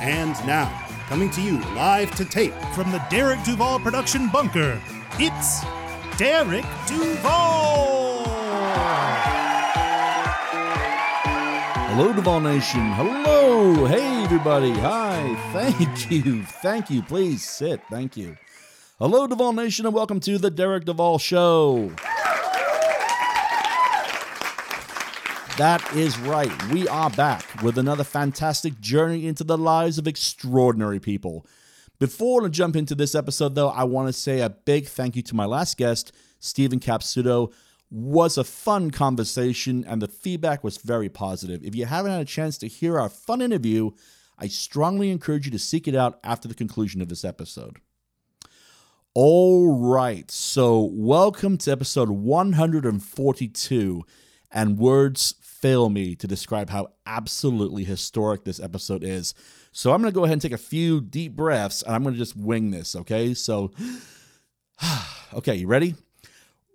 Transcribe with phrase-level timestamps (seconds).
[0.00, 4.80] And now, coming to you live to tape From the Derek Duval production bunker,
[5.18, 5.60] it's
[6.16, 8.24] Derek Duval!
[11.92, 12.80] Hello, Duval Nation.
[12.92, 13.84] Hello.
[13.84, 14.72] Hey, everybody.
[14.72, 15.36] Hi.
[15.52, 16.44] Thank you.
[16.44, 17.02] Thank you.
[17.02, 17.82] Please sit.
[17.90, 18.38] Thank you.
[18.98, 21.92] Hello, Duval Nation, and welcome to the Derek Duval Show.
[25.56, 26.50] That is right.
[26.68, 31.46] We are back with another fantastic journey into the lives of extraordinary people.
[31.98, 35.22] Before I jump into this episode, though, I want to say a big thank you
[35.22, 37.52] to my last guest, Stephen Capsuto.
[37.90, 41.62] Was a fun conversation, and the feedback was very positive.
[41.64, 43.90] If you haven't had a chance to hear our fun interview,
[44.38, 47.80] I strongly encourage you to seek it out after the conclusion of this episode.
[49.12, 54.04] All right, so welcome to episode 142,
[54.52, 59.34] and words fail me to describe how absolutely historic this episode is.
[59.72, 62.14] So I'm going to go ahead and take a few deep breaths, and I'm going
[62.14, 63.34] to just wing this, okay?
[63.34, 63.70] So,
[65.34, 65.94] okay, you ready?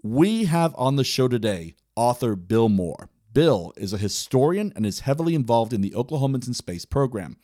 [0.03, 3.09] We have on the show today author Bill Moore.
[3.33, 7.38] Bill is a historian and is heavily involved in the Oklahomans in Space program.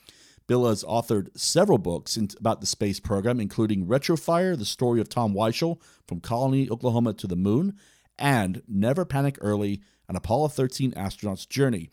[0.47, 5.33] Bill has authored several books about the space program, including Retrofire, the story of Tom
[5.33, 7.77] Weichel from Colony, Oklahoma to the moon,
[8.17, 9.81] and Never Panic Early,
[10.11, 11.89] an Apollo 13 astronaut's journey.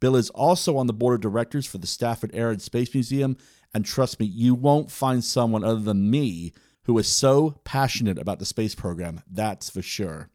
[0.00, 3.36] Bill is also on the board of directors for the Stafford Air and Space Museum,
[3.74, 6.52] and trust me, you won't find someone other than me
[6.84, 10.30] who is so passionate about the space program, that's for sure.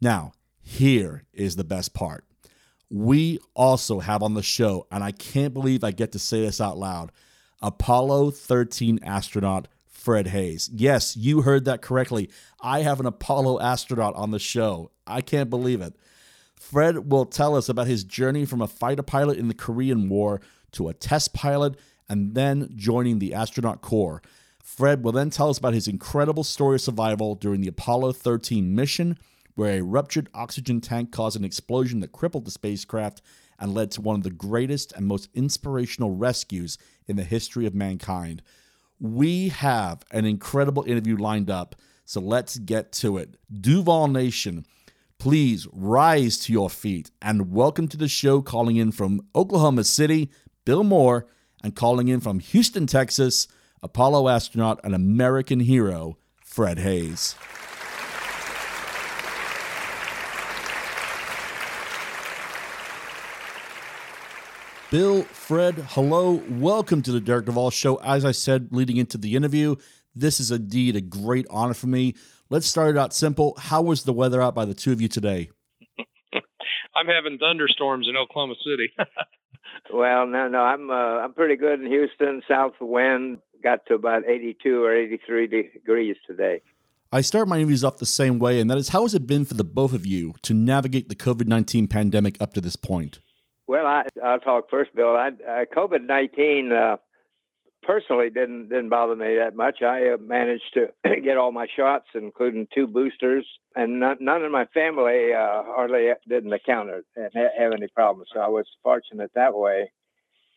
[0.00, 2.24] Now, here is the best part.
[2.90, 6.60] We also have on the show, and I can't believe I get to say this
[6.60, 7.12] out loud
[7.62, 10.68] Apollo 13 astronaut Fred Haise.
[10.72, 12.28] Yes, you heard that correctly.
[12.60, 14.90] I have an Apollo astronaut on the show.
[15.06, 15.94] I can't believe it.
[16.70, 20.40] Fred will tell us about his journey from a fighter pilot in the Korean War
[20.72, 21.78] to a test pilot
[22.08, 24.20] and then joining the astronaut corps.
[24.64, 28.74] Fred will then tell us about his incredible story of survival during the Apollo 13
[28.74, 29.16] mission,
[29.54, 33.22] where a ruptured oxygen tank caused an explosion that crippled the spacecraft
[33.60, 37.76] and led to one of the greatest and most inspirational rescues in the history of
[37.76, 38.42] mankind.
[38.98, 43.36] We have an incredible interview lined up, so let's get to it.
[43.60, 44.66] Duval Nation,
[45.18, 50.30] please rise to your feet and welcome to the show calling in from Oklahoma City,
[50.64, 51.26] Bill Moore,
[51.62, 53.48] and calling in from Houston, Texas,
[53.82, 57.34] Apollo astronaut and American hero, Fred Haise.
[64.90, 66.42] Bill, Fred, hello.
[66.48, 67.96] Welcome to the Derek Duval Show.
[67.96, 69.76] As I said leading into the interview,
[70.14, 72.14] this is indeed a great honor for me.
[72.48, 73.54] Let's start it out simple.
[73.58, 75.50] How was the weather out by the two of you today?
[76.94, 78.92] I'm having thunderstorms in Oklahoma City.
[79.92, 82.42] Well, no, no, I'm uh, I'm pretty good in Houston.
[82.48, 86.62] South wind got to about 82 or 83 degrees today.
[87.12, 89.44] I start my interviews off the same way, and that is how has it been
[89.44, 93.20] for the both of you to navigate the COVID 19 pandemic up to this point?
[93.68, 95.16] Well, I, I'll talk first, Bill.
[95.16, 96.96] I, uh, COVID 19 uh,
[97.86, 99.80] personally didn't didn't bother me that much.
[99.82, 100.88] I uh, managed to
[101.22, 106.10] get all my shots, including two boosters, and none, none of my family uh, hardly
[106.28, 108.28] didn't encounter and ha- have any problems.
[108.34, 109.90] So I was fortunate that way.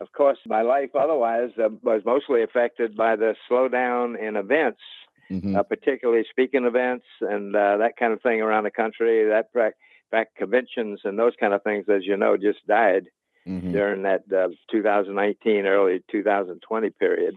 [0.02, 4.82] Of course, my life otherwise uh, was mostly affected by the slowdown in events,
[5.30, 5.56] Mhm.
[5.56, 9.26] uh, particularly speaking events and uh, that kind of thing around the country.
[9.26, 9.74] That pra-
[10.10, 13.06] fact conventions and those kind of things, as you know, just died
[13.48, 13.72] Mhm.
[13.72, 17.36] during that uh, 2019, early 2020 period.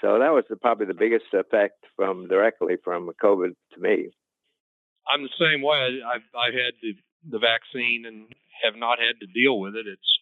[0.00, 4.10] So that was the, probably the biggest effect from directly from COVID to me.
[5.08, 5.76] I'm the same way.
[6.04, 6.94] I- I've I've had the
[7.28, 8.26] the vaccine and
[8.62, 9.86] have not had to deal with it.
[9.86, 10.18] It's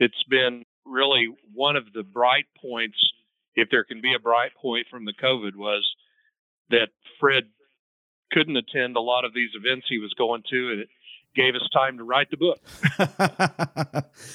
[0.00, 2.98] it's been really one of the bright points,
[3.54, 5.86] if there can be a bright point from the COVID, was
[6.70, 6.88] that
[7.20, 7.44] Fred
[8.32, 10.88] couldn't attend a lot of these events he was going to, and it
[11.38, 12.58] gave us time to write the book.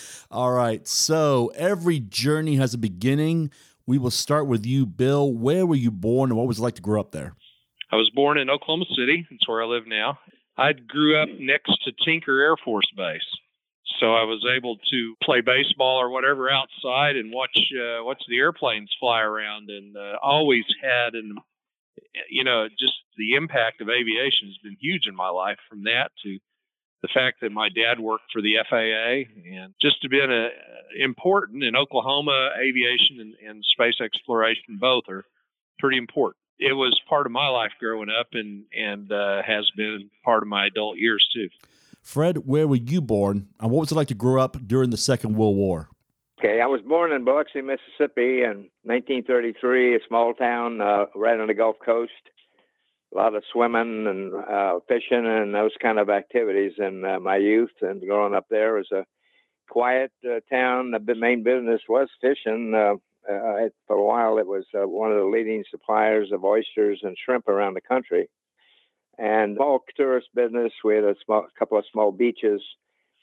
[0.31, 0.87] All right.
[0.87, 3.51] So every journey has a beginning.
[3.85, 5.31] We will start with you, Bill.
[5.31, 7.35] Where were you born and what was it like to grow up there?
[7.91, 9.27] I was born in Oklahoma City.
[9.29, 10.17] That's where I live now.
[10.57, 13.21] I grew up next to Tinker Air Force Base.
[13.99, 18.37] So I was able to play baseball or whatever outside and watch uh, watch the
[18.37, 21.37] airplanes fly around, and uh, always had and
[22.29, 25.57] you know just the impact of aviation has been huge in my life.
[25.69, 26.39] From that to
[27.03, 30.47] the fact that my dad worked for the FAA and just to been a,
[30.97, 35.25] important in Oklahoma, aviation and, and space exploration both are
[35.79, 36.37] pretty important.
[36.59, 40.49] It was part of my life growing up and and uh, has been part of
[40.49, 41.49] my adult years too.
[42.01, 44.97] Fred, where were you born, and what was it like to grow up during the
[44.97, 45.89] Second World War?
[46.39, 51.47] Okay, I was born in Biloxi, Mississippi in 1933, a small town uh, right on
[51.47, 52.11] the Gulf Coast
[53.13, 57.37] a lot of swimming and uh, fishing and those kind of activities in uh, my
[57.37, 57.71] youth.
[57.81, 59.05] And growing up there was a
[59.69, 60.93] quiet uh, town.
[61.05, 62.73] The main business was fishing.
[62.73, 62.95] Uh,
[63.31, 67.15] uh, for a while, it was uh, one of the leading suppliers of oysters and
[67.23, 68.29] shrimp around the country.
[69.17, 70.73] And small tourist business.
[70.83, 72.61] We had a small, couple of small beaches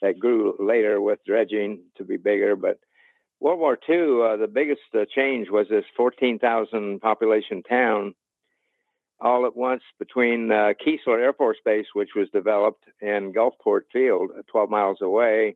[0.01, 2.55] that grew later with dredging to be bigger.
[2.55, 2.79] But
[3.41, 4.81] World War II, the biggest
[5.13, 8.15] change was this 14,000 population town
[9.21, 14.31] all at once between uh, Keesler Air Force Base, which was developed, and Gulfport Field,
[14.37, 15.55] uh, 12 miles away.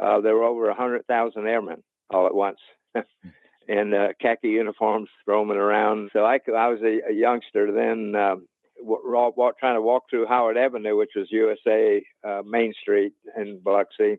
[0.00, 2.58] Uh, there were over 100,000 airmen all at once
[3.68, 6.10] in uh, khaki uniforms roaming around.
[6.12, 8.48] So I, I was a, a youngster then, um,
[9.58, 14.18] trying to walk through Howard Avenue, which was USA uh, Main Street in Biloxi,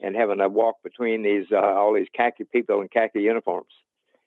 [0.00, 3.72] and having to walk between these uh, all these khaki people in khaki uniforms.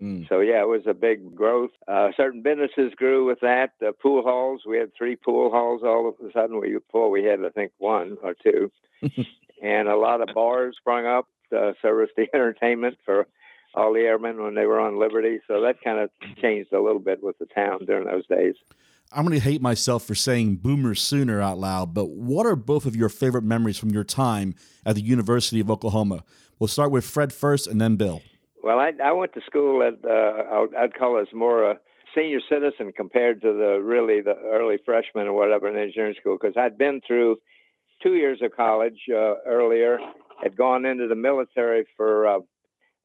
[0.01, 0.27] Mm.
[0.27, 1.71] So yeah, it was a big growth.
[1.87, 3.73] Uh, certain businesses grew with that.
[3.85, 6.59] Uh, pool halls, we had three pool halls all of a sudden.
[6.59, 8.71] We before we had I think one or two,
[9.61, 13.27] and a lot of bars sprung up to service the entertainment for
[13.75, 15.39] all the airmen when they were on liberty.
[15.47, 16.09] So that kind of
[16.41, 18.55] changed a little bit with the town during those days.
[19.13, 22.85] I'm going to hate myself for saying Boomer Sooner out loud, but what are both
[22.85, 24.55] of your favorite memories from your time
[24.85, 26.23] at the University of Oklahoma?
[26.59, 28.21] We'll start with Fred first and then Bill.
[28.63, 31.79] Well, I, I went to school at uh, I'd call us more a
[32.15, 36.55] senior citizen compared to the really the early freshman or whatever in engineering school because
[36.57, 37.37] I'd been through
[38.03, 39.97] two years of college uh, earlier,
[40.43, 42.39] had gone into the military for uh,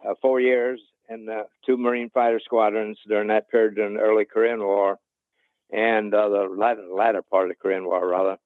[0.07, 4.27] uh, four years in the two Marine fighter squadrons during that period during the early
[4.27, 4.99] Korean War
[5.73, 8.37] and uh, the latter, latter part of the Korean War rather.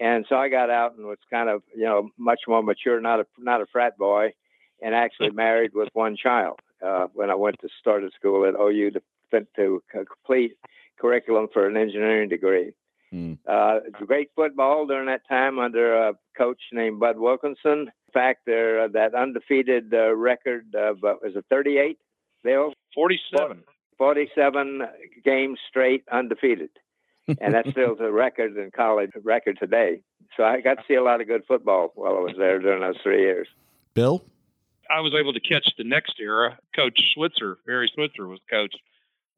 [0.00, 3.20] And so I got out and was kind of you know much more mature, not
[3.20, 4.32] a not a frat boy
[4.82, 8.92] and actually married with one child uh, when I went to started school at OU
[8.92, 10.56] to, to complete
[11.00, 12.72] curriculum for an engineering degree.
[13.12, 13.38] Mm.
[13.46, 17.90] Uh, great football during that time under a coach named Bud Wilkinson.
[17.90, 21.98] In fact, there uh, that undefeated uh, record of uh, was it 38?
[22.44, 23.62] Bill 47.
[23.96, 24.82] 47
[25.24, 26.70] games straight undefeated,
[27.40, 30.02] and that's still the record in college record today.
[30.36, 32.80] So I got to see a lot of good football while I was there during
[32.80, 33.48] those three years.
[33.94, 34.22] Bill,
[34.90, 36.58] I was able to catch the next era.
[36.74, 38.74] Coach Switzer, Barry Switzer, was coach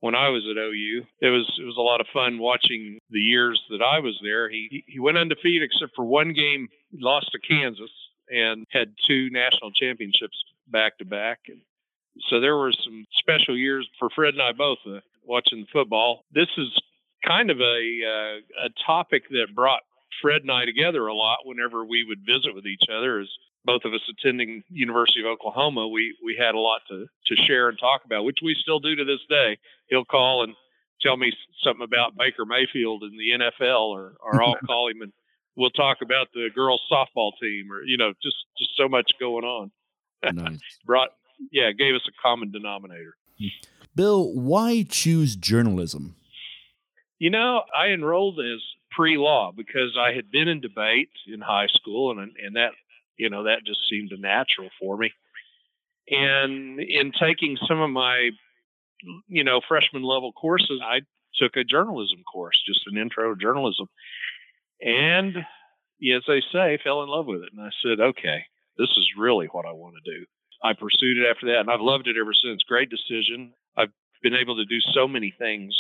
[0.00, 1.05] when I was at OU.
[1.20, 4.50] It was it was a lot of fun watching the years that I was there.
[4.50, 7.91] He he went undefeated except for one game, lost to Kansas,
[8.29, 10.37] and had two national championships
[10.69, 11.41] back to back.
[11.49, 11.61] And
[12.29, 16.25] so there were some special years for Fred and I both uh, watching football.
[16.32, 16.69] This is
[17.26, 19.82] kind of a uh, a topic that brought
[20.23, 23.20] Fred and I together a lot whenever we would visit with each other.
[23.20, 23.29] Is
[23.64, 27.68] both of us attending University of Oklahoma, we we had a lot to to share
[27.68, 29.58] and talk about, which we still do to this day.
[29.88, 30.54] He'll call and
[31.02, 31.32] tell me
[31.62, 35.12] something about Baker Mayfield in the NFL, or or I'll call him and
[35.56, 39.44] we'll talk about the girls softball team, or you know, just just so much going
[39.44, 39.70] on.
[40.23, 40.61] Nice.
[40.85, 41.08] Brought
[41.50, 43.16] yeah, gave us a common denominator.
[43.96, 46.16] Bill, why choose journalism?
[47.18, 52.11] You know, I enrolled as pre-law because I had been in debate in high school,
[52.11, 52.73] and and that
[53.20, 55.12] you know, that just seemed natural for me.
[56.08, 58.30] And in taking some of my,
[59.28, 61.00] you know, freshman level courses, I
[61.36, 63.86] took a journalism course, just an intro to journalism.
[64.80, 67.50] And as they say, fell in love with it.
[67.56, 68.44] And I said, okay,
[68.78, 70.24] this is really what I want to do.
[70.62, 72.62] I pursued it after that, and I've loved it ever since.
[72.62, 73.52] Great decision.
[73.76, 75.76] I've been able to do so many things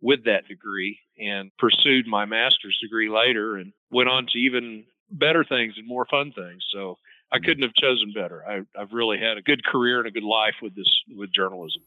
[0.00, 5.44] with that degree and pursued my master's degree later and went on to even better
[5.44, 6.62] things and more fun things.
[6.72, 6.98] So
[7.32, 7.44] I mm-hmm.
[7.44, 8.44] couldn't have chosen better.
[8.46, 11.82] I, I've really had a good career and a good life with this with journalism.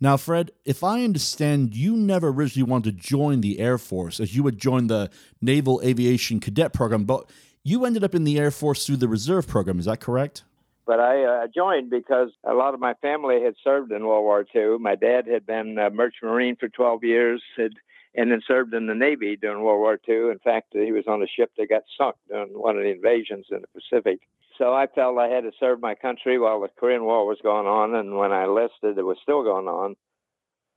[0.00, 4.36] Now, Fred, if I understand, you never originally wanted to join the Air Force, as
[4.36, 7.30] you had joined the Naval Aviation Cadet Program, but
[7.62, 9.78] you ended up in the Air Force through the Reserve Program.
[9.78, 10.42] Is that correct?
[10.86, 14.44] But I uh, joined because a lot of my family had served in World War
[14.54, 14.78] II.
[14.78, 17.72] My dad had been a merchant marine for 12 years, had
[18.14, 20.30] and then served in the Navy during World War II.
[20.30, 23.46] In fact, he was on a ship that got sunk during one of the invasions
[23.50, 24.20] in the Pacific.
[24.56, 27.66] So I felt I had to serve my country while the Korean War was going
[27.66, 29.96] on, and when I enlisted, it was still going on.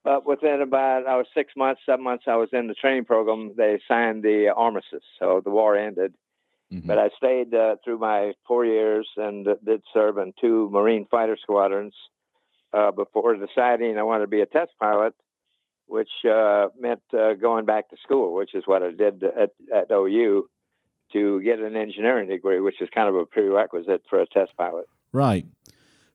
[0.03, 3.53] But within about, I was six months, seven months, I was in the training program.
[3.55, 6.13] They signed the armistice, so the war ended.
[6.71, 6.87] Mhm.
[6.87, 11.37] But I stayed uh, through my four years and did serve in two Marine fighter
[11.37, 11.93] squadrons
[12.73, 15.13] uh, before deciding I wanted to be a test pilot,
[15.87, 19.91] which uh, meant uh, going back to school, which is what I did at, at
[19.91, 20.49] OU
[21.13, 24.85] to get an engineering degree, which is kind of a prerequisite for a test pilot.
[25.13, 25.45] Right.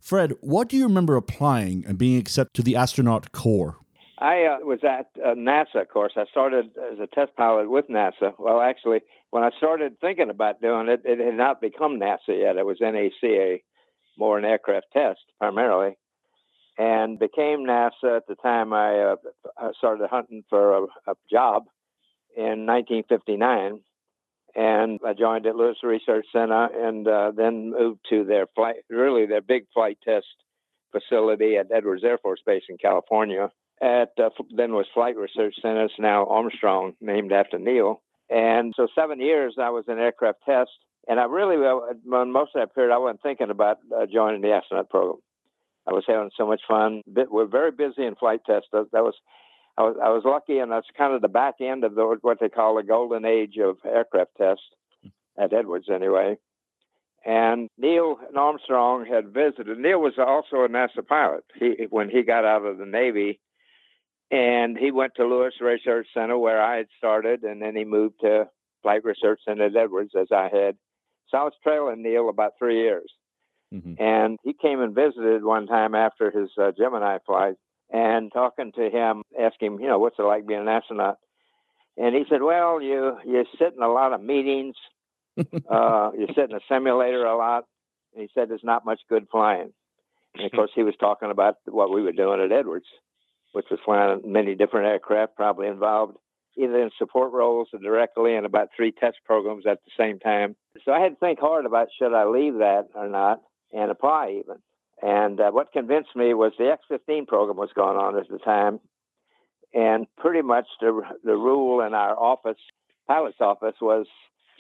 [0.01, 3.77] Fred, what do you remember applying and being accepted to the astronaut corps?
[4.19, 6.13] I uh, was at uh, NASA, of course.
[6.17, 8.35] I started as a test pilot with NASA.
[8.39, 9.01] Well, actually,
[9.31, 12.57] when I started thinking about doing it, it had not become NASA yet.
[12.57, 13.63] It was NACA,
[14.17, 15.97] more an aircraft test primarily,
[16.83, 21.67] and became NASA at the time I, uh, started hunting for a, a job
[22.37, 23.81] in 1959.
[24.55, 29.27] And I joined at Lewis Research Center and uh, then moved to their flight, really
[29.27, 30.27] their big flight test
[30.91, 35.85] facility at Edwards Air Force Base in California at uh, then was Flight Research Center.
[35.85, 38.03] It's now Armstrong, named after Neil.
[38.29, 40.71] And so seven years I was in aircraft test,
[41.09, 44.53] and I really, uh, most of that period, I wasn't thinking about uh, joining the
[44.53, 45.21] astronaut program.
[45.87, 47.03] I was having so much fun.
[47.07, 48.67] We're very busy in flight test.
[48.73, 49.15] That, was,
[49.77, 52.39] I was, I was lucky, and that's kind of the back end of the, what
[52.41, 54.61] they call the golden age of aircraft test
[55.39, 56.39] at Edwards, anyway.
[57.25, 59.79] And Neil Armstrong had visited.
[59.79, 61.45] Neil was also a NASA pilot.
[61.59, 63.41] He, when he got out of the Navy,
[64.31, 68.21] and he went to Lewis Research Center where I had started, and then he moved
[68.23, 68.49] to
[68.83, 70.77] Flight Research Center at Edwards as I had.
[71.29, 73.11] So I was trailing Neil about three years.
[73.73, 74.03] Mm-hmm.
[74.03, 77.55] And he came and visited one time after his uh, Gemini flight
[77.91, 81.19] and talking to him, asking him, you know, what's it like being an astronaut?
[81.97, 84.77] And he said, well, you, you sit in a lot of meetings.
[85.39, 87.65] uh, you sit in a simulator a lot.
[88.15, 89.73] And he said, there's not much good flying.
[90.35, 92.87] And of course, he was talking about what we were doing at Edwards
[93.53, 96.17] which was flying many different aircraft, probably involved
[96.57, 100.55] either in support roles or directly in about three test programs at the same time.
[100.85, 103.41] So I had to think hard about should I leave that or not
[103.73, 104.57] and apply even.
[105.03, 108.79] And uh, what convinced me was the X-15 program was going on at the time,
[109.75, 112.59] and pretty much the the rule in our office,
[113.09, 114.07] pilot's office, was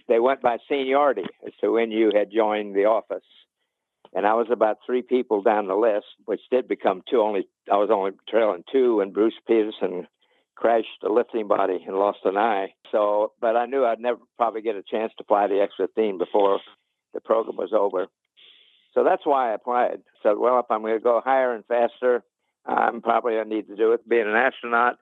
[0.08, 3.22] they went by seniority as to when you had joined the office
[4.14, 7.20] and I was about three people down the list, which did become two.
[7.20, 10.06] Only I was only trailing two, and Bruce Peterson
[10.54, 12.74] crashed a lifting body and lost an eye.
[12.90, 16.60] So, but I knew I'd never probably get a chance to fly the X-15 before
[17.14, 18.06] the program was over.
[18.94, 20.02] So that's why I applied.
[20.22, 22.22] Said, well, if I'm going to go higher and faster,
[22.66, 24.98] I'm probably going to need to do it being an astronaut.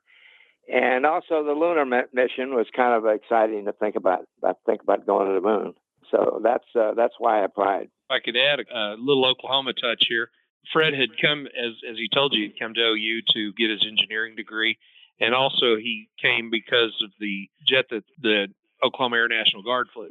[0.72, 4.26] And also, the lunar mission was kind of exciting to think about.
[4.38, 5.74] About think about going to the moon.
[6.10, 7.84] So that's uh, that's why I applied.
[7.84, 10.30] If I could add a, a, little Oklahoma touch here.
[10.72, 13.84] Fred had come, as as he told you, he'd come to OU to get his
[13.86, 14.78] engineering degree,
[15.18, 18.48] and also he came because of the jet that the
[18.84, 20.10] Oklahoma Air National Guard flew,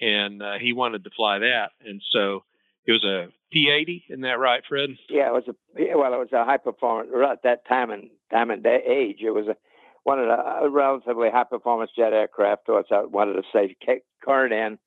[0.00, 2.42] and uh, he wanted to fly that, and so
[2.86, 4.04] it was a P80.
[4.10, 4.90] Isn't that right, Fred?
[5.08, 5.54] Yeah, it was a
[5.96, 9.18] well, it was a high performance at that time and time and day, age.
[9.20, 9.56] It was a
[10.04, 12.62] one of the relatively high performance jet aircraft.
[12.68, 13.76] Which I wanted to say
[14.24, 14.78] current in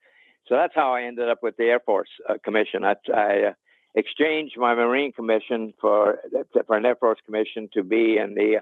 [0.47, 2.83] so that's how I ended up with the Air Force uh, Commission.
[2.83, 3.53] I, I uh,
[3.95, 6.19] exchanged my Marine Commission for
[6.67, 8.61] for an Air Force Commission to be in the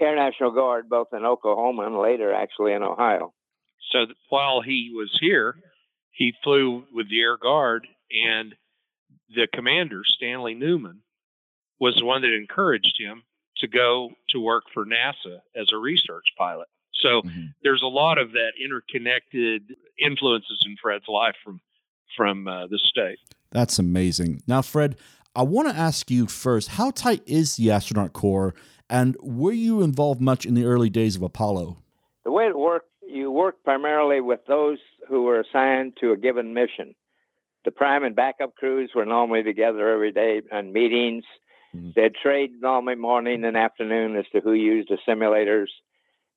[0.00, 3.32] Air National Guard, both in Oklahoma and later actually in Ohio.
[3.90, 5.56] So while he was here,
[6.12, 8.54] he flew with the Air Guard, and
[9.34, 11.02] the commander Stanley Newman
[11.80, 13.22] was the one that encouraged him
[13.58, 16.68] to go to work for NASA as a research pilot.
[17.02, 17.46] So mm-hmm.
[17.62, 21.60] there's a lot of that interconnected influences in Fred's life from
[22.16, 23.18] from uh, the state.
[23.50, 24.42] That's amazing.
[24.46, 24.96] Now, Fred,
[25.36, 28.54] I want to ask you first: How tight is the astronaut corps,
[28.90, 31.78] and were you involved much in the early days of Apollo?
[32.24, 36.54] The way it worked, you worked primarily with those who were assigned to a given
[36.54, 36.94] mission.
[37.64, 41.24] The prime and backup crews were normally together every day on meetings.
[41.74, 41.90] Mm-hmm.
[41.94, 45.66] They'd trade normally morning and afternoon as to who used the simulators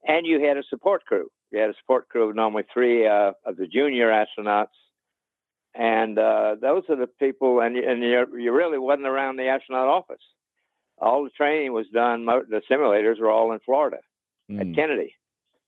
[0.08, 1.30] and you had a support crew.
[1.52, 4.68] You had a support crew of normally three uh, of the junior astronauts,
[5.76, 7.60] and uh, those are the people.
[7.62, 10.24] And and you you really wasn't around the astronaut office.
[10.98, 12.26] All the training was done.
[12.26, 13.98] The simulators were all in Florida
[14.50, 14.60] mm.
[14.62, 15.16] at Kennedy,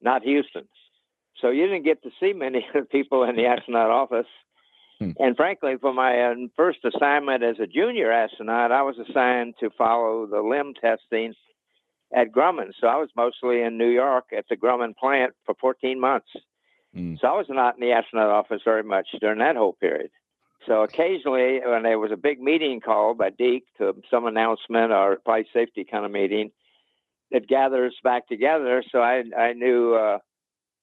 [0.02, 0.68] not Houston.
[1.40, 4.28] So you didn't get to see many of the people in the astronaut office.
[5.04, 5.16] Mm.
[5.20, 9.70] And frankly, for my uh, first assignment as a junior astronaut, I was assigned to
[9.78, 11.34] follow the LEM testing
[12.16, 12.72] at Grumman.
[12.80, 16.30] So I was mostly in New York at the Grumman plant for 14 months.
[16.96, 17.20] Mm.
[17.20, 20.12] So I was not in the astronaut office very much during that whole period.
[20.68, 25.20] So occasionally, when there was a big meeting called by Deke to some announcement or
[25.26, 26.52] flight safety kind of meeting,
[27.32, 28.84] it gathers back together.
[28.92, 30.20] So I I knew uh,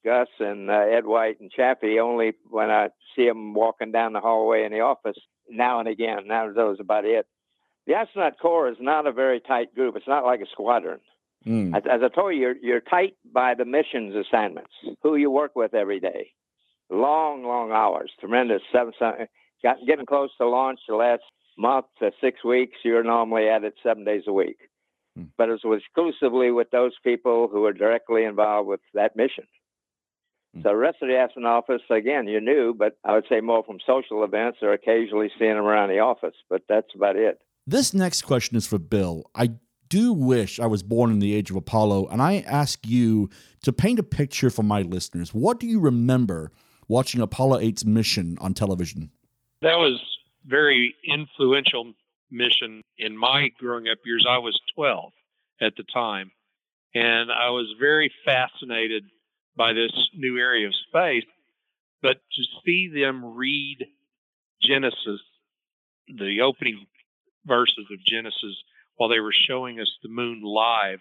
[0.05, 4.21] Gus and uh, Ed White and Chaffee only when I see them walking down the
[4.21, 6.27] hallway in the office now and again.
[6.27, 7.27] Now that was about it.
[7.87, 9.97] The astronaut corps is not a very tight group.
[9.97, 11.01] It's not like a squadron.
[11.47, 11.75] Mm.
[11.77, 14.71] As, as I told you, you're, you're tight by the missions assignments,
[15.03, 16.33] who you work with every day.
[16.91, 18.63] Long, long hours, tremendous.
[18.73, 19.27] Seven, seven
[19.63, 21.23] got, getting close to launch the last
[21.57, 24.59] month to six weeks, you're normally at it seven days a week.
[25.17, 25.25] Hmm.
[25.37, 29.45] But it was exclusively with those people who were directly involved with that mission.
[30.55, 30.63] Hmm.
[30.63, 33.63] So the rest of the astronaut office, again, you knew, but I would say more
[33.65, 36.35] from social events or occasionally seeing them around the office.
[36.49, 37.41] But that's about it.
[37.67, 39.25] This next question is for Bill.
[39.35, 39.51] I
[39.89, 43.29] do wish I was born in the age of Apollo, and I ask you
[43.63, 45.35] to paint a picture for my listeners.
[45.35, 46.53] What do you remember
[46.89, 49.11] watching Apollo 8's mission on television?
[49.63, 50.01] That was
[50.47, 51.93] very influential
[52.31, 54.27] mission in my growing up years.
[54.29, 55.13] I was 12
[55.61, 56.31] at the time,
[56.95, 59.05] and I was very fascinated
[59.61, 61.29] by this new area of space.
[62.01, 63.85] But to see them read
[64.63, 65.21] Genesis,
[66.09, 66.87] the opening
[67.45, 68.57] verses of Genesis,
[68.97, 71.01] while they were showing us the moon live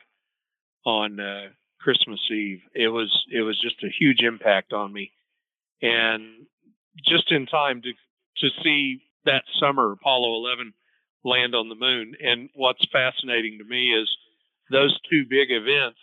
[0.86, 1.48] on uh,
[1.80, 5.14] Christmas Eve, it was it was just a huge impact on me,
[5.82, 6.46] and
[7.08, 7.92] just in time to
[8.40, 10.74] to see that summer Apollo 11
[11.24, 12.14] land on the moon.
[12.22, 14.10] And what's fascinating to me is
[14.70, 16.00] those two big events.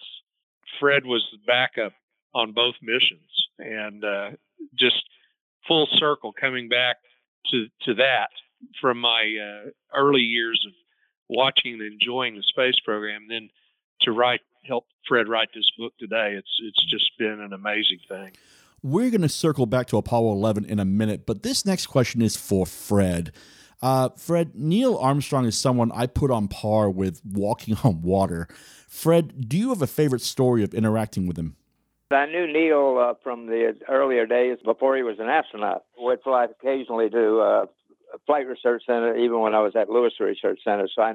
[0.80, 1.92] Fred was the backup
[2.36, 4.30] on both missions, and uh,
[4.78, 5.02] just
[5.66, 6.96] full circle coming back
[7.50, 8.28] to to that
[8.80, 10.72] from my uh, early years of
[11.28, 13.26] watching and enjoying the space program.
[13.28, 13.48] Then
[14.02, 16.34] to write, help Fred write this book today.
[16.36, 18.32] It's it's just been an amazing thing.
[18.82, 22.20] We're going to circle back to Apollo 11 in a minute, but this next question
[22.20, 23.32] is for Fred.
[23.82, 28.46] Uh, Fred, Neil Armstrong is someone I put on par with walking on water.
[28.86, 31.56] Fred, do you have a favorite story of interacting with him?
[32.10, 35.82] I knew Neil uh, from the earlier days before he was an astronaut.
[35.98, 37.66] Would fly occasionally to uh,
[38.26, 40.88] Flight Research Center, even when I was at Lewis Research Center.
[40.94, 41.14] So I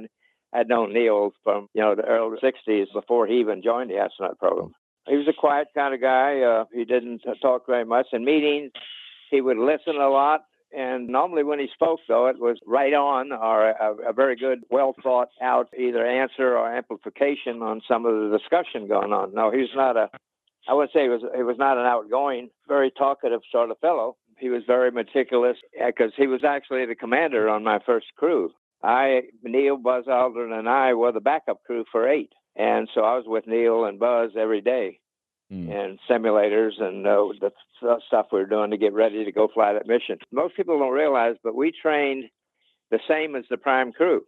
[0.51, 4.37] had known Neil from you know the early '60s before he even joined the astronaut
[4.37, 4.73] program.
[5.07, 6.41] He was a quiet kind of guy.
[6.41, 8.71] Uh, he didn't talk very much in meetings.
[9.29, 10.41] He would listen a lot.
[10.73, 14.59] And normally, when he spoke, though, it was right on or a, a very good,
[14.69, 19.33] well thought out either answer or amplification on some of the discussion going on.
[19.33, 20.09] No, he's not a,
[20.67, 24.15] I would say he was, he was not an outgoing, very talkative sort of fellow.
[24.37, 28.51] He was very meticulous because he was actually the commander on my first crew.
[28.83, 32.31] I, Neil, Buzz Aldrin, and I were the backup crew for eight.
[32.55, 34.99] And so I was with Neil and Buzz every day
[35.51, 35.69] Mm.
[35.69, 39.49] and simulators and uh, the th- stuff we were doing to get ready to go
[39.53, 40.17] fly that mission.
[40.31, 42.23] Most people don't realize, but we trained
[42.89, 44.21] the same as the prime crew.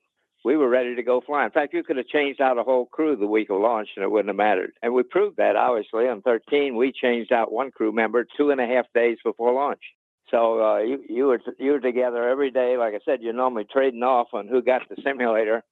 [0.43, 1.45] We were ready to go fly.
[1.45, 4.03] In fact, you could have changed out a whole crew the week of launch and
[4.03, 4.73] it wouldn't have mattered.
[4.81, 6.07] And we proved that, obviously.
[6.07, 9.81] On 13, we changed out one crew member two and a half days before launch.
[10.29, 12.75] So uh, you, you, were, you were together every day.
[12.77, 15.63] Like I said, you're normally trading off on who got the simulator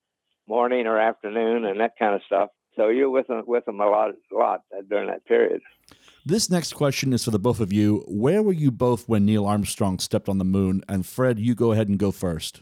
[0.47, 2.49] morning or afternoon and that kind of stuff.
[2.75, 5.61] So you're with them with them a lot, a lot during that period.
[6.25, 8.05] This next question is for the both of you.
[8.07, 10.83] Where were you both when Neil Armstrong stepped on the moon?
[10.87, 12.61] And Fred, you go ahead and go first.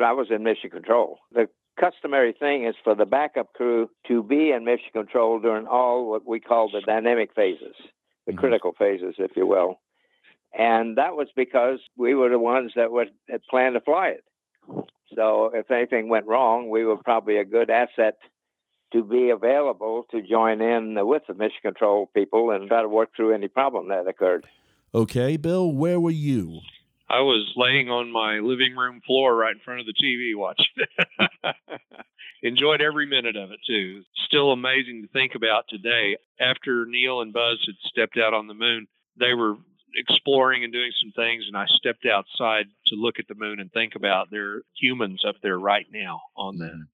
[0.00, 1.18] I was in mission control.
[1.32, 6.08] The customary thing is for the backup crew to be in mission control during all
[6.08, 7.74] what we call the dynamic phases,
[8.26, 8.38] the Mhm.
[8.38, 9.80] critical phases, if you will.
[10.54, 14.24] And that was because we were the ones that would had planned to fly it.
[15.14, 18.18] So if anything went wrong, we were probably a good asset
[18.92, 23.10] to be available to join in with the mission control people and try to work
[23.16, 24.46] through any problem that occurred.
[24.94, 26.60] Okay, Bill, where were you?
[27.12, 30.64] I was laying on my living room floor right in front of the TV watching.
[32.42, 34.02] Enjoyed every minute of it too.
[34.26, 36.16] Still amazing to think about today.
[36.40, 38.86] After Neil and Buzz had stepped out on the moon,
[39.20, 39.56] they were
[39.94, 43.70] exploring and doing some things, and I stepped outside to look at the moon and
[43.70, 46.86] think about there humans up there right now on that.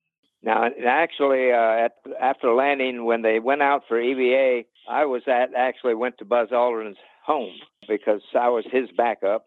[0.43, 5.55] Now, actually, uh, at, after landing, when they went out for EVA, I was at
[5.57, 7.55] actually went to Buzz Aldrin's home
[7.89, 9.47] because I was his backup,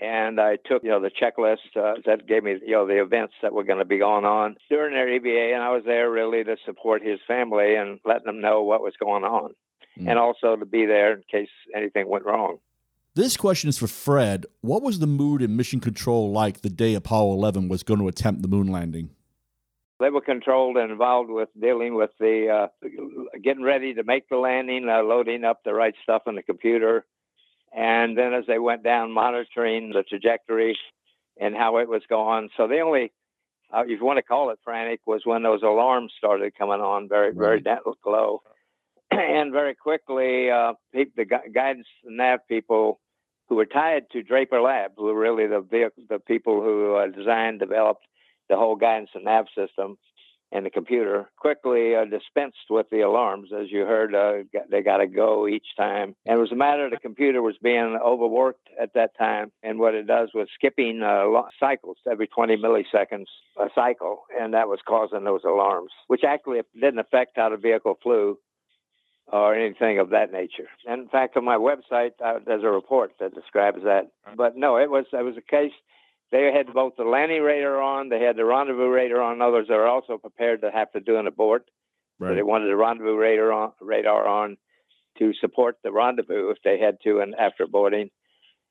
[0.00, 3.34] and I took you know the checklist uh, that gave me you know the events
[3.42, 6.44] that were going to be going on during their EVA, and I was there really
[6.44, 9.54] to support his family and letting them know what was going on,
[9.98, 10.08] Mm.
[10.08, 12.58] and also to be there in case anything went wrong.
[13.14, 14.46] This question is for Fred.
[14.60, 18.06] What was the mood in mission control like the day Apollo 11 was going to
[18.06, 19.10] attempt the moon landing?
[19.98, 22.88] They were controlled and involved with dealing with the uh,
[23.42, 27.04] getting ready to make the landing, uh, loading up the right stuff in the computer,
[27.72, 30.76] and then as they went down, monitoring the trajectory
[31.40, 32.48] and how it was going.
[32.56, 33.12] So the only,
[33.72, 37.08] uh, if you want to call it frantic, was when those alarms started coming on
[37.08, 38.42] very, very da- low.
[39.10, 43.00] and very quickly, uh, the gu- guidance nav people
[43.48, 47.06] who were tied to Draper Lab, who were really the vehicle, the people who uh,
[47.08, 48.06] designed, developed
[48.48, 49.96] the whole guidance and nav system
[50.52, 53.50] and the computer, quickly uh, dispensed with the alarms.
[53.52, 56.16] As you heard, uh, they got to go each time.
[56.26, 59.52] And it was a matter the computer was being overworked at that time.
[59.62, 63.26] And what it does was skipping uh, cycles every 20 milliseconds
[63.58, 67.98] a cycle, and that was causing those alarms, which actually didn't affect how the vehicle
[68.02, 68.38] flew
[69.32, 70.68] or anything of that nature.
[70.86, 74.10] And in fact, on my website, uh, there's a report that describes that.
[74.36, 75.72] But no, it was it was a case.
[76.32, 79.42] They had both the landing radar on, they had the rendezvous radar on.
[79.42, 81.68] Others are also prepared to have to do an abort.
[82.20, 84.56] So they wanted the rendezvous radar on, radar on
[85.18, 88.10] to support the rendezvous if they had to, and after boarding.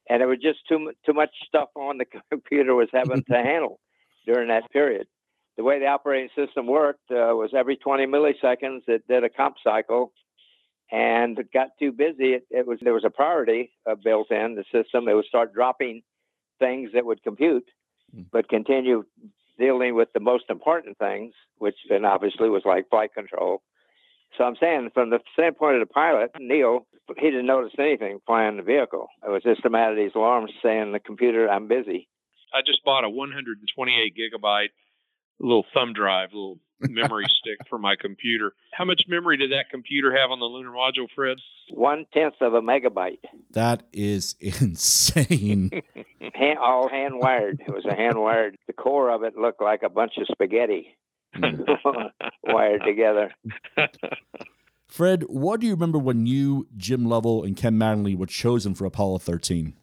[0.09, 3.79] And it was just too too much stuff on the computer was having to handle
[4.25, 5.07] during that period.
[5.57, 9.55] The way the operating system worked uh, was every 20 milliseconds it did a comp
[9.61, 10.13] cycle,
[10.91, 12.33] and it got too busy.
[12.35, 15.09] It, it was there was a priority uh, built in the system.
[15.09, 16.03] It would start dropping
[16.59, 17.65] things that would compute,
[18.15, 18.25] Mm.
[18.31, 19.05] but continue
[19.59, 23.61] dealing with the most important things, which then obviously was like flight control.
[24.37, 28.57] So I'm saying, from the standpoint of the pilot, Neil, he didn't notice anything flying
[28.57, 29.07] the vehicle.
[29.25, 32.07] It was just a matter of these alarms saying the computer, I'm busy.
[32.53, 34.69] I just bought a 128 gigabyte
[35.39, 38.53] little thumb drive, little memory stick for my computer.
[38.73, 41.37] How much memory did that computer have on the lunar module, Fred?
[41.71, 43.19] One tenth of a megabyte,
[43.51, 45.71] That is insane.
[46.33, 47.61] hand, all hand wired.
[47.67, 48.57] It was a hand wired.
[48.67, 50.97] The core of it looked like a bunch of spaghetti
[52.43, 53.31] wired together.
[54.87, 58.85] Fred, what do you remember when you, Jim Lovell, and Ken Mattingly were chosen for
[58.85, 59.73] Apollo 13?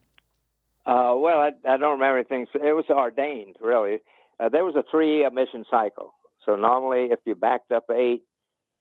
[0.84, 2.46] Uh, well, I, I don't remember anything.
[2.54, 3.98] It was ordained, really.
[4.40, 6.14] Uh, there was a three emission cycle.
[6.46, 8.22] So normally, if you backed up eight,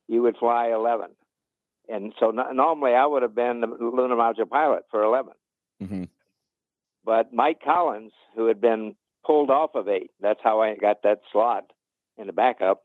[0.07, 1.09] you would fly 11.
[1.89, 5.33] And so no- normally, I would have been the lunar module pilot for 11.
[5.83, 6.03] Mm-hmm.
[7.03, 11.21] But Mike Collins, who had been pulled off of eight, that's how I got that
[11.31, 11.65] slot
[12.17, 12.83] in the backup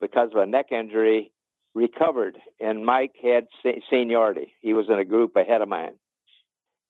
[0.00, 1.32] because of a neck injury,
[1.74, 2.38] recovered.
[2.60, 4.52] And Mike had se- seniority.
[4.60, 5.94] He was in a group ahead of mine.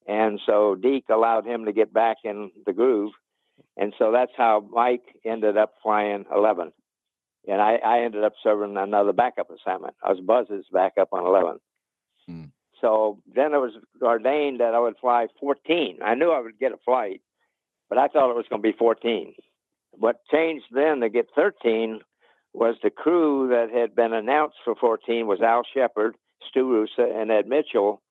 [0.07, 3.13] And so Deke allowed him to get back in the groove.
[3.77, 6.71] And so that's how Mike ended up flying 11.
[7.49, 9.95] And I, I ended up serving another backup assignment.
[10.03, 11.59] I was Buzz's backup on 11.
[12.27, 12.43] Hmm.
[12.79, 15.99] So then it was ordained that I would fly 14.
[16.03, 17.21] I knew I would get a flight,
[17.89, 19.33] but I thought it was going to be 14.
[19.91, 22.01] What changed then to get 13
[22.53, 26.15] was the crew that had been announced for 14 was Al Shepard,
[26.49, 28.01] Stu Roosa, and Ed Mitchell.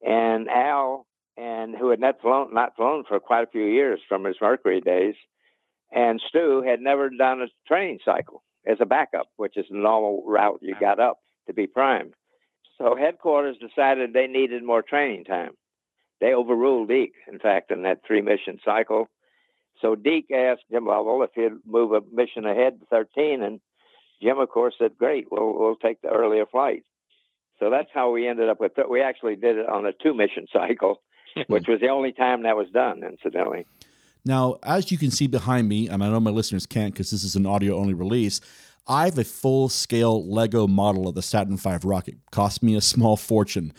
[0.00, 1.06] And Al,
[1.36, 4.80] and who had not flown, not flown for quite a few years from his Mercury
[4.80, 5.14] days,
[5.92, 10.22] and Stu had never done a training cycle as a backup, which is the normal
[10.26, 12.14] route you got up to be primed.
[12.78, 15.52] So headquarters decided they needed more training time.
[16.20, 19.08] They overruled Deke, in fact, in that three mission cycle.
[19.80, 23.60] So Deke asked Jim Lovell if he'd move a mission ahead to 13, and
[24.22, 26.84] Jim, of course, said, "Great, we'll we'll take the earlier flight."
[27.58, 28.72] So that's how we ended up with.
[28.88, 31.02] We actually did it on a two mission cycle,
[31.48, 33.66] which was the only time that was done, incidentally.
[34.24, 37.24] Now, as you can see behind me, and I know my listeners can't because this
[37.24, 38.40] is an audio only release,
[38.86, 42.16] I have a full scale Lego model of the Saturn V rocket.
[42.30, 43.72] Cost me a small fortune.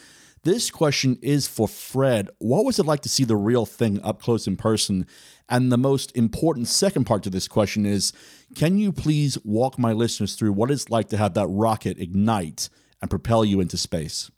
[0.43, 2.29] This question is for Fred.
[2.39, 5.08] What was it like to see the real thing up close in person?
[5.47, 8.12] And the most important second part to this question is
[8.56, 12.69] can you please walk my listeners through what it's like to have that rocket ignite
[13.01, 14.32] and propel you into space?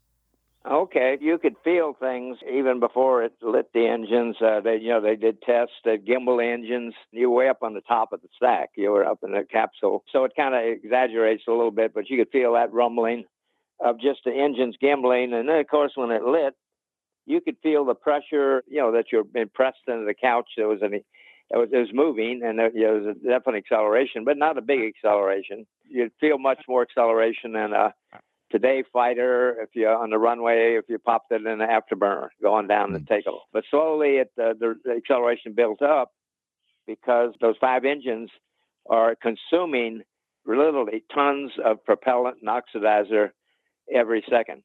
[0.68, 4.36] Okay, you could feel things even before it lit the engines.
[4.42, 5.76] Uh, they, you know, they did tests.
[5.84, 6.96] The gimbal engines.
[7.12, 8.70] You were way up on the top of the stack.
[8.76, 12.10] You were up in the capsule, so it kind of exaggerates a little bit, but
[12.10, 13.26] you could feel that rumbling
[13.80, 15.34] of just the engines gimbling.
[15.34, 16.56] And then, of course, when it lit,
[17.28, 18.64] you could feel the pressure.
[18.68, 20.50] You know that you're being pressed into the couch.
[20.58, 21.04] There was any.
[21.52, 24.58] It was, it was moving, and there, you know, was a definite acceleration, but not
[24.58, 25.68] a big acceleration.
[25.88, 27.94] You'd feel much more acceleration than a
[28.56, 32.68] today fighter if you're on the runway if you popped it in the afterburner going
[32.68, 36.12] down the takeoff but slowly it uh, the, the acceleration built up
[36.88, 38.30] because those five engines
[38.90, 40.02] are consuming
[40.46, 43.32] literally tons of propellant and oxidizer
[43.94, 44.64] every second.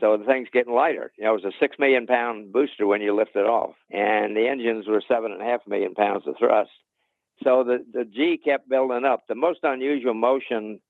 [0.00, 1.12] So the thing's getting lighter.
[1.18, 4.36] You know it was a six million pound booster when you lift it off and
[4.36, 6.70] the engines were seven and a half million pounds of thrust.
[7.42, 9.22] So the, the g kept building up.
[9.28, 10.80] The most unusual motion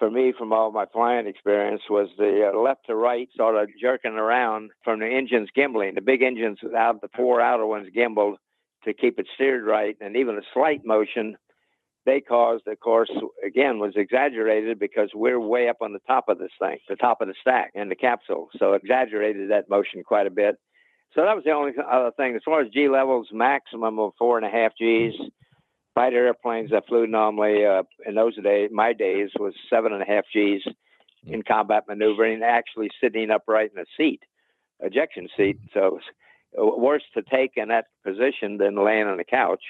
[0.00, 3.68] for me from all my flying experience was the uh, left to right sort of
[3.80, 5.94] jerking around from the engines gimbling.
[5.94, 8.36] The big engines out, the four outer ones gimbaled
[8.84, 11.36] to keep it steered right, and even a slight motion
[12.06, 13.10] they caused, of course,
[13.46, 17.20] again was exaggerated because we're way up on the top of this thing, the top
[17.20, 20.56] of the stack and the capsule, so exaggerated that motion quite a bit.
[21.14, 22.34] So that was the only other thing.
[22.36, 25.14] As far as G levels, maximum of four and a half Gs.
[26.00, 30.06] Fighter airplanes that flew normally uh, in those days, my days, was seven and a
[30.06, 30.62] half Gs
[31.26, 34.22] in combat maneuvering, actually sitting upright in a seat,
[34.80, 35.58] ejection seat.
[35.74, 35.98] So
[36.54, 39.60] it was worse to take in that position than laying on the couch.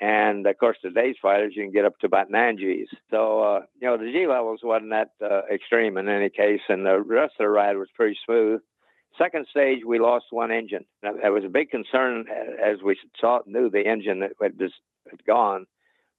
[0.00, 2.88] And of course, today's fighters, you can get up to about nine Gs.
[3.10, 6.86] So, uh, you know, the G levels wasn't that uh, extreme in any case, and
[6.86, 8.62] the rest of the ride was pretty smooth.
[9.18, 10.86] Second stage, we lost one engine.
[11.02, 12.24] That was a big concern
[12.70, 15.66] as we saw knew the engine that just, had gone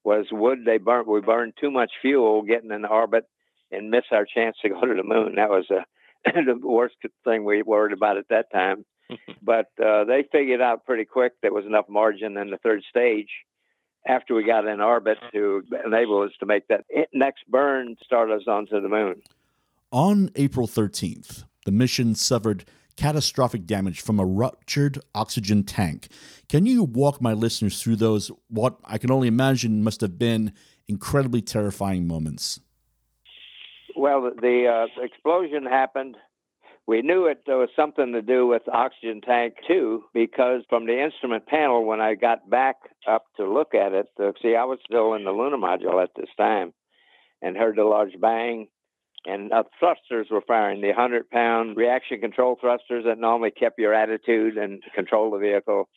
[0.03, 3.25] was would they burn we burned too much fuel getting in orbit
[3.71, 5.35] and miss our chance to go to the moon.
[5.35, 5.85] That was a,
[6.33, 8.85] the worst thing we worried about at that time.
[9.41, 13.29] but uh, they figured out pretty quick there was enough margin in the third stage
[14.07, 18.43] after we got in orbit to enable us to make that next burn start us
[18.47, 19.21] onto the moon.
[19.91, 22.65] On April 13th, the mission suffered
[22.97, 26.07] catastrophic damage from a ruptured oxygen tank.
[26.49, 30.53] Can you walk my listeners through those, what I can only imagine must have been
[30.87, 32.59] incredibly terrifying moments?
[33.95, 36.17] Well, the uh, explosion happened
[36.87, 41.47] we knew it was something to do with oxygen tank too, because from the instrument
[41.47, 42.75] panel, when I got back
[43.07, 46.11] up to look at it, uh, see, I was still in the lunar module at
[46.15, 46.73] this time,
[47.41, 48.67] and heard the large bang,
[49.25, 53.93] and uh, thrusters were firing the 100 pound reaction control thrusters that normally kept your
[53.93, 55.87] attitude and control the vehicle.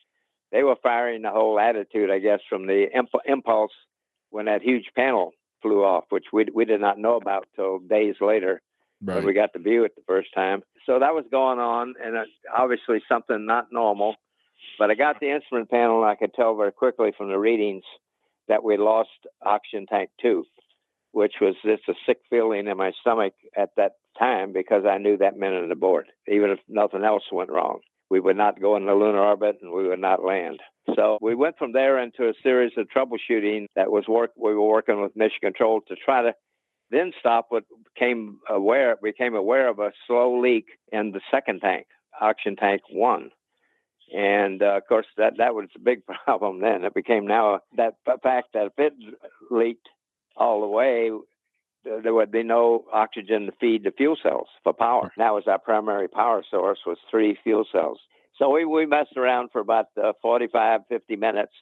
[0.51, 3.73] They were firing the whole attitude, I guess, from the imp- impulse
[4.31, 8.15] when that huge panel flew off, which we we did not know about till days
[8.21, 8.63] later
[9.03, 9.17] right.
[9.17, 10.63] when we got to view it the first time.
[10.87, 12.17] So that was going on, and
[12.57, 14.15] obviously something not normal.
[14.79, 17.85] But I got the instrument panel, and I could tell very quickly from the readings
[18.49, 19.11] that we lost
[19.45, 20.45] oxygen tank two,
[21.19, 25.17] which was just a sick feeling in my stomach at that time because I knew
[25.17, 26.07] that meant an abort.
[26.29, 29.73] Even if nothing else went wrong, we would not go in the lunar orbit and
[29.73, 30.61] we would not land.
[30.95, 34.31] So we went from there into a series of troubleshooting that was work.
[34.37, 36.35] We were working with Mission Control to try to
[36.93, 41.89] then stop what became aware became aware of a slow leak in the second tank,
[42.21, 43.31] oxygen tank one.
[44.17, 46.85] And uh, of course, that, that was a big problem then.
[46.85, 48.93] It became now that fact that if it
[49.51, 49.89] leaked
[50.39, 51.11] all the way,
[51.85, 55.13] there would be no oxygen to feed the fuel cells for power.
[55.17, 57.99] That was our primary power source was three fuel cells.
[58.39, 61.53] So we, we messed around for about uh, 45, 50 minutes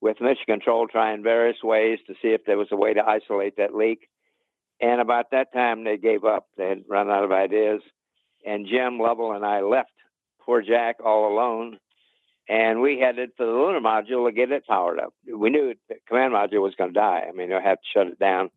[0.00, 3.56] with mission control, trying various ways to see if there was a way to isolate
[3.56, 4.08] that leak.
[4.80, 6.46] And about that time, they gave up.
[6.56, 7.80] They had run out of ideas.
[8.46, 9.90] And Jim Lovell and I left
[10.40, 11.78] poor Jack all alone.
[12.48, 15.12] And we headed for the lunar module to get it powered up.
[15.26, 17.24] We knew the command module was going to die.
[17.28, 18.50] I mean, they had to shut it down.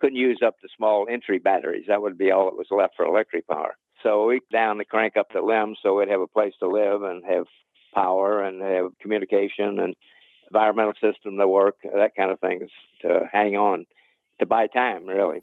[0.00, 1.86] Couldn't use up the small entry batteries.
[1.88, 3.76] That would be all that was left for electric power.
[4.02, 7.02] So we down to crank up the LEM so we'd have a place to live
[7.02, 7.46] and have
[7.94, 9.96] power and have communication and
[10.50, 12.70] environmental system to work, that kind of things
[13.02, 13.86] to hang on,
[14.40, 15.40] to buy time, really.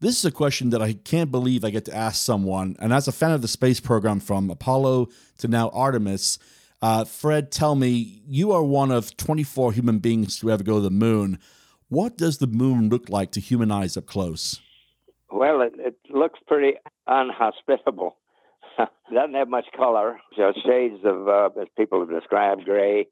[0.00, 2.76] This is a question that I can't believe I get to ask someone.
[2.78, 6.38] And as a fan of the space program from Apollo to now Artemis,
[6.84, 10.82] uh, Fred, tell me, you are one of 24 human beings to ever go to
[10.82, 11.38] the moon.
[11.88, 14.60] What does the moon look like to human eyes up close?
[15.32, 16.74] Well, it, it looks pretty
[17.06, 18.18] unhospitable.
[18.78, 20.20] it doesn't have much color.
[20.36, 23.06] So shades of, uh, as people have described, gray.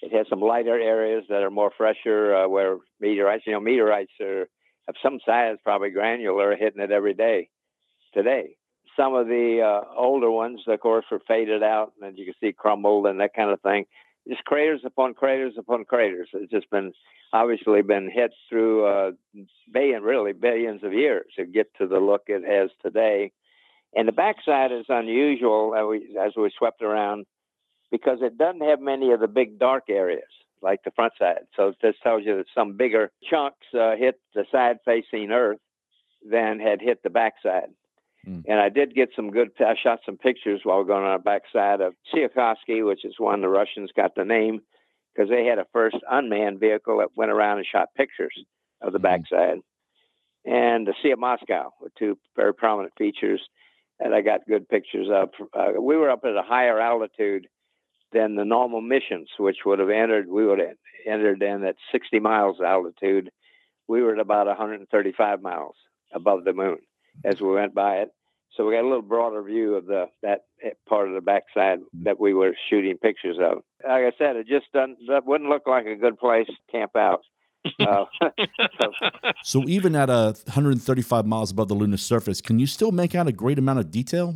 [0.00, 4.12] It has some lighter areas that are more fresher, uh, where meteorites, you know, meteorites
[4.22, 4.48] are
[4.88, 7.50] of some size, probably granular, hitting it every day
[8.14, 8.56] today.
[9.00, 12.52] Some of the uh, older ones, of course, were faded out, and you can see
[12.52, 13.86] crumbled and that kind of thing.
[14.28, 16.28] Just craters upon craters upon craters.
[16.34, 16.92] It's just been
[17.32, 19.12] obviously been hit through uh,
[19.72, 23.32] billion, really billions of years to get to the look it has today.
[23.96, 27.24] And the backside is unusual as we, as we swept around
[27.90, 30.28] because it doesn't have many of the big dark areas
[30.60, 31.46] like the front side.
[31.56, 35.58] So this tells you that some bigger chunks uh, hit the side facing Earth
[36.28, 37.70] than had hit the backside.
[38.26, 38.44] Mm.
[38.46, 39.50] And I did get some good.
[39.60, 43.40] I shot some pictures while we going on the backside of Tsiolkovsky, which is one
[43.40, 44.60] the Russians got the name
[45.14, 48.34] because they had a first unmanned vehicle that went around and shot pictures
[48.82, 49.02] of the mm.
[49.02, 49.58] backside.
[50.44, 53.40] And the Sea of Moscow with two very prominent features
[53.98, 55.30] that I got good pictures of.
[55.54, 57.46] Uh, we were up at a higher altitude
[58.12, 62.18] than the normal missions, which would have entered, we would have entered in at 60
[62.18, 63.30] miles altitude.
[63.88, 65.74] We were at about 135 miles
[66.12, 66.78] above the moon
[67.24, 68.10] as we went by it.
[68.56, 70.40] So we got a little broader view of the that
[70.88, 73.58] part of the backside that we were shooting pictures of.
[73.86, 76.96] Like I said, it just doesn't that wouldn't look like a good place to camp
[76.96, 77.20] out.
[77.78, 78.04] Uh,
[78.80, 78.92] so,
[79.44, 83.26] So even at a 135 miles above the lunar surface, can you still make out
[83.28, 84.34] a great amount of detail?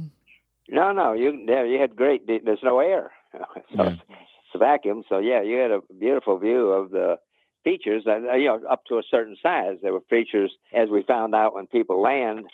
[0.69, 2.27] no, no, you yeah, you had great.
[2.27, 3.39] There's no air, so
[3.71, 3.89] Yeah.
[3.93, 5.05] it's, it's a vacuum.
[5.09, 7.17] So yeah, you had a beautiful view of the
[7.65, 9.77] features, and you know, up to a certain size.
[9.83, 12.45] There were features, as we found out when people land.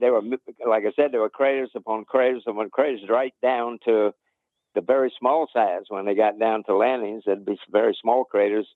[0.00, 0.22] There were,
[0.66, 4.12] like I said, there were craters upon craters upon craters, right down to
[4.74, 5.82] the very small size.
[5.88, 8.66] When they got down to landings, there'd be very small craters,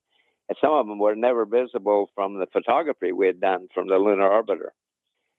[0.49, 3.97] and some of them were never visible from the photography we had done from the
[3.97, 4.71] lunar orbiter.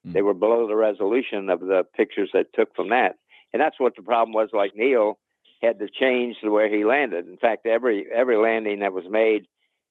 [0.05, 0.13] Mm.
[0.13, 3.15] They were below the resolution of the pictures that took from that,
[3.53, 4.49] and that's what the problem was.
[4.53, 5.19] Like Neil
[5.61, 7.27] had to change the where he landed.
[7.27, 9.45] In fact, every every landing that was made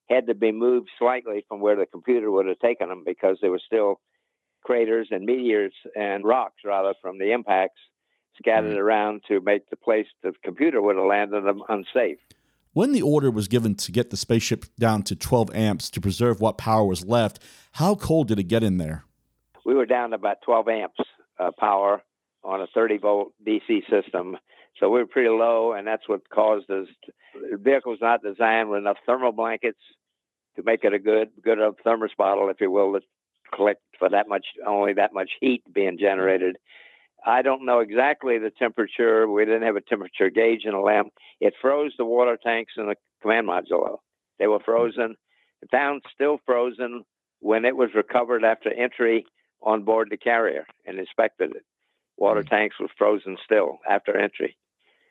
[0.08, 3.50] had to be moved slightly from where the computer would have taken them because there
[3.50, 4.00] were still
[4.64, 7.80] craters and meteors and rocks rather from the impacts
[8.38, 12.18] scattered around to make the place the computer would have landed them unsafe.
[12.72, 16.40] When the order was given to get the spaceship down to 12 amps to preserve
[16.40, 17.40] what power was left,
[17.72, 19.04] how cold did it get in there?
[19.64, 21.00] We were down to about 12 amps
[21.38, 22.02] uh, power
[22.42, 24.36] on a 30 volt DC system.
[24.80, 26.88] So we were pretty low, and that's what caused us.
[27.50, 29.78] The vehicle's not designed with enough thermal blankets
[30.56, 33.00] to make it a good, good of thermos bottle, if you will, to
[33.54, 36.56] collect for that much, only that much heat being generated.
[37.26, 39.28] I don't know exactly the temperature.
[39.28, 41.10] We didn't have a temperature gauge in the LEM.
[41.40, 43.98] It froze the water tanks in the command module.
[44.38, 45.16] They were frozen.
[45.62, 47.04] The still frozen
[47.40, 49.24] when it was recovered after entry
[49.62, 51.64] on board the carrier and inspected it.
[52.16, 54.56] Water tanks were frozen still after entry.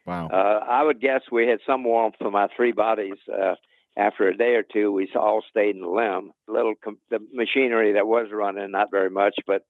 [0.06, 0.28] Wow.
[0.28, 3.18] Uh, I would guess we had some warmth from our three bodies.
[3.32, 3.56] Uh,
[3.96, 6.32] after a day or two, we all stayed in the LEM.
[6.48, 9.64] Little com- the machinery that was running, not very much, but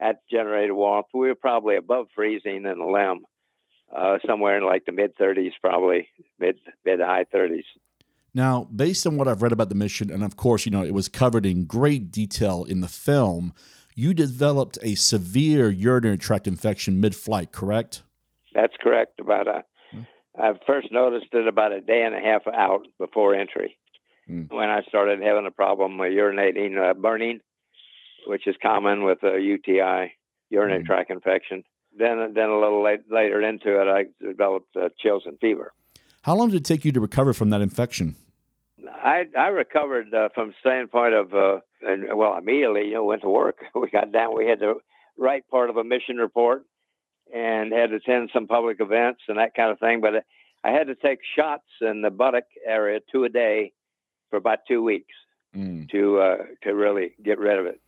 [0.00, 1.06] that generated warmth.
[1.14, 3.24] We were probably above freezing in the LEM,
[3.94, 7.64] uh, somewhere in like the mid 30s, probably mid mid high 30s.
[8.34, 10.94] Now, based on what I've read about the mission, and of course, you know, it
[10.94, 13.54] was covered in great detail in the film,
[13.94, 18.02] you developed a severe urinary tract infection mid flight, correct?
[18.54, 19.18] That's correct.
[19.20, 19.64] About a,
[20.40, 23.76] I first noticed it about a day and a half out before entry,
[24.28, 24.50] Mm.
[24.52, 27.40] when I started having a problem with urinating, uh, burning,
[28.26, 30.12] which is common with a UTI,
[30.50, 30.86] urinary Mm.
[30.86, 31.64] tract infection.
[31.96, 35.72] Then, then a little late, later into it, I developed uh, chills and fever.
[36.22, 38.16] How long did it take you to recover from that infection?
[38.86, 43.28] I I recovered uh, from standpoint of uh, and well immediately you know went to
[43.30, 43.64] work.
[43.74, 44.36] We got down.
[44.36, 44.80] We had to
[45.16, 46.64] write part of a mission report
[47.34, 50.00] and had to attend some public events and that kind of thing.
[50.00, 50.24] But
[50.64, 53.72] I had to take shots in the buttock area two a day
[54.30, 55.14] for about two weeks
[55.90, 57.80] to uh, to really get rid of it.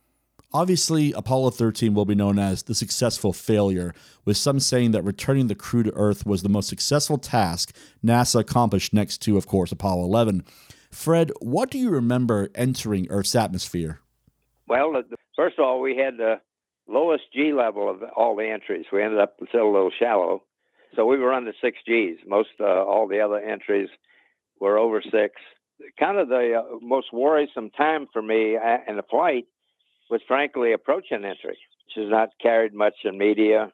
[0.53, 3.93] Obviously, Apollo 13 will be known as the successful failure,
[4.25, 7.73] with some saying that returning the crew to Earth was the most successful task
[8.03, 10.43] NASA accomplished next to, of course, Apollo 11.
[10.91, 14.01] Fred, what do you remember entering Earth's atmosphere?
[14.67, 14.91] Well,
[15.37, 16.41] first of all, we had the
[16.91, 18.85] lowest G level of all the entries.
[18.91, 20.43] We ended up still a little shallow,
[20.95, 22.19] so we were under six Gs.
[22.27, 23.89] Most uh, all the other entries
[24.59, 25.35] were over six.
[25.99, 29.45] Kind of the uh, most worrisome time for me uh, in the flight
[30.09, 33.71] was frankly approaching entry, which is not carried much in media.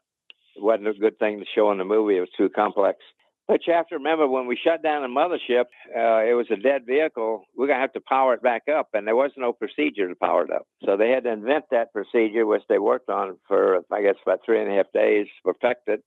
[0.55, 2.17] It wasn't a good thing to show in the movie.
[2.17, 2.99] It was too complex.
[3.47, 6.57] But you have to remember when we shut down the mothership, uh, it was a
[6.57, 7.45] dead vehicle.
[7.55, 10.15] We're going to have to power it back up, and there was no procedure to
[10.15, 10.67] power it up.
[10.83, 14.41] So they had to invent that procedure, which they worked on for, I guess, about
[14.45, 16.03] three and a half days, perfect it,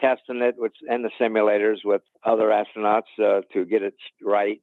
[0.00, 4.60] testing it with, in the simulators with other astronauts uh, to get it right.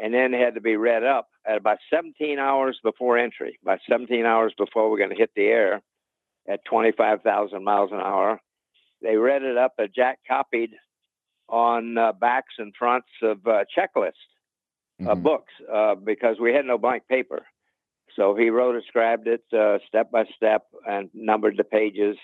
[0.00, 3.80] And then it had to be read up at about 17 hours before entry, about
[3.90, 5.82] 17 hours before we're going to hit the air
[6.48, 8.38] at 25,000 miles an hour.
[9.02, 10.70] They read it up, uh, Jack copied
[11.48, 14.12] on uh, backs and fronts of uh, checklists,
[15.06, 15.22] uh, Mhm.
[15.22, 17.46] books, uh, because we had no blank paper.
[18.14, 22.16] So he wrote and scribed it uh, step by step and numbered the pages.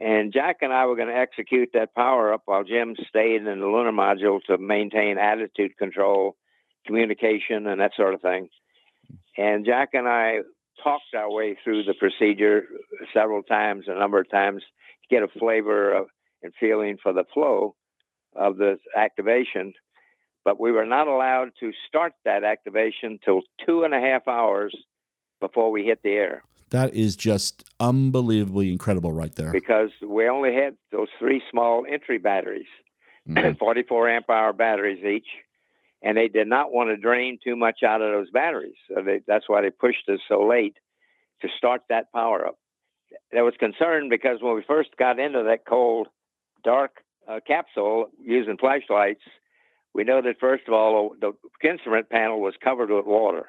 [0.00, 3.60] And Jack and I were going to execute that power up while Jim stayed in
[3.60, 6.36] the lunar module to maintain attitude control,
[6.86, 8.48] communication, and that sort of thing.
[9.36, 10.40] And Jack and I
[10.82, 12.66] talked our way through the procedure
[13.12, 16.08] several times, a number of times, to get a flavor of,
[16.42, 17.76] and feeling for the flow
[18.36, 19.72] of the activation.
[20.44, 24.74] But we were not allowed to start that activation till two and a half hours
[25.40, 29.52] before we hit the air That is just unbelievably incredible, right there.
[29.52, 32.66] because we only had those three small entry batteries,
[33.28, 33.58] Mhm.
[33.58, 35.28] 44 amp hour batteries each.
[36.02, 38.76] And they did not want to drain too much out of those batteries.
[38.88, 40.76] So they, that's why they pushed us so late
[41.40, 42.58] to start that power up.
[43.32, 46.08] there was concern because when we first got into that cold,
[46.62, 49.22] dark uh, capsule using flashlights,
[49.94, 51.32] we know that first of all the
[51.66, 53.46] instrument panel was covered with water.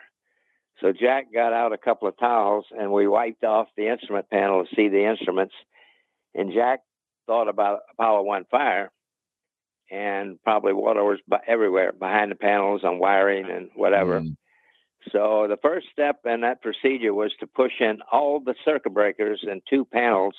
[0.82, 4.64] So Jack got out a couple of towels and we wiped off the instrument panel
[4.64, 5.54] to see the instruments.
[6.34, 6.82] And Jack
[7.28, 8.92] thought about Apollo 1 fire
[9.90, 14.20] and probably water was everywhere behind the panels on wiring and whatever.
[14.20, 14.36] Mm.
[15.12, 19.44] So the first step in that procedure was to push in all the circuit breakers
[19.44, 20.36] in two panels,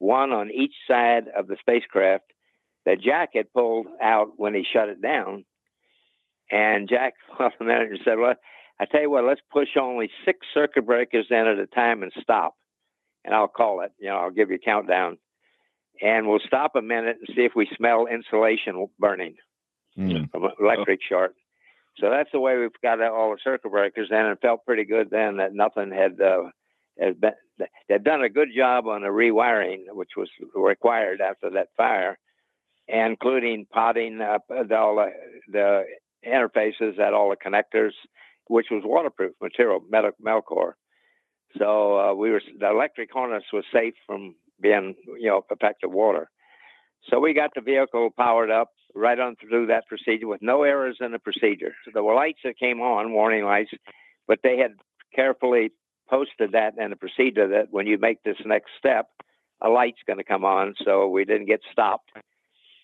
[0.00, 2.24] one on each side of the spacecraft
[2.86, 5.44] that Jack had pulled out when he shut it down.
[6.50, 8.34] And Jack, the manager, said, "Well,
[8.78, 12.12] I tell you what, let's push only six circuit breakers in at a time and
[12.20, 12.54] stop,
[13.24, 13.92] and I'll call it.
[13.98, 15.18] You know, I'll give you a countdown,
[16.02, 19.36] and we'll stop a minute and see if we smell insulation burning
[19.96, 20.30] mm.
[20.30, 21.34] from electric short."
[21.98, 24.84] So that's the way we've got all the circuit breakers in, and it felt pretty
[24.84, 26.44] good then that nothing had uh,
[26.98, 27.32] had been.
[27.88, 32.18] They'd done a good job on the rewiring, which was required after that fire,
[32.92, 35.10] including potting up the, all the,
[35.48, 35.84] the
[36.26, 37.92] interfaces at all the connectors,
[38.48, 40.72] which was waterproof material, metal Melcor.
[41.58, 46.30] So uh, we were the electric harness was safe from being you know affected water.
[47.08, 50.98] So we got the vehicle powered up right on through that procedure with no errors
[51.00, 51.72] in the procedure.
[51.84, 53.70] So there were lights that came on, warning lights,
[54.28, 54.72] but they had
[55.14, 55.70] carefully
[56.08, 59.06] posted that in the procedure that when you make this next step,
[59.62, 60.74] a light's going to come on.
[60.84, 62.10] So we didn't get stopped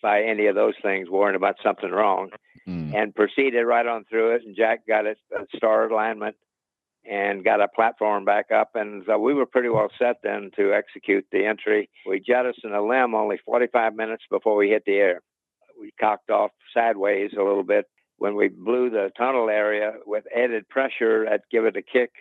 [0.06, 2.30] by any of those things, worrying about something wrong,
[2.64, 2.94] mm.
[2.94, 4.42] and proceeded right on through it.
[4.46, 6.36] And Jack got it uh, star alignment
[7.04, 8.70] and got a platform back up.
[8.76, 11.90] And so we were pretty well set then to execute the entry.
[12.08, 15.22] We jettisoned a LEM only 45 minutes before we hit the air.
[15.80, 17.86] We cocked off sideways a little bit.
[18.18, 22.12] When we blew the tunnel area with added pressure, that give it a kick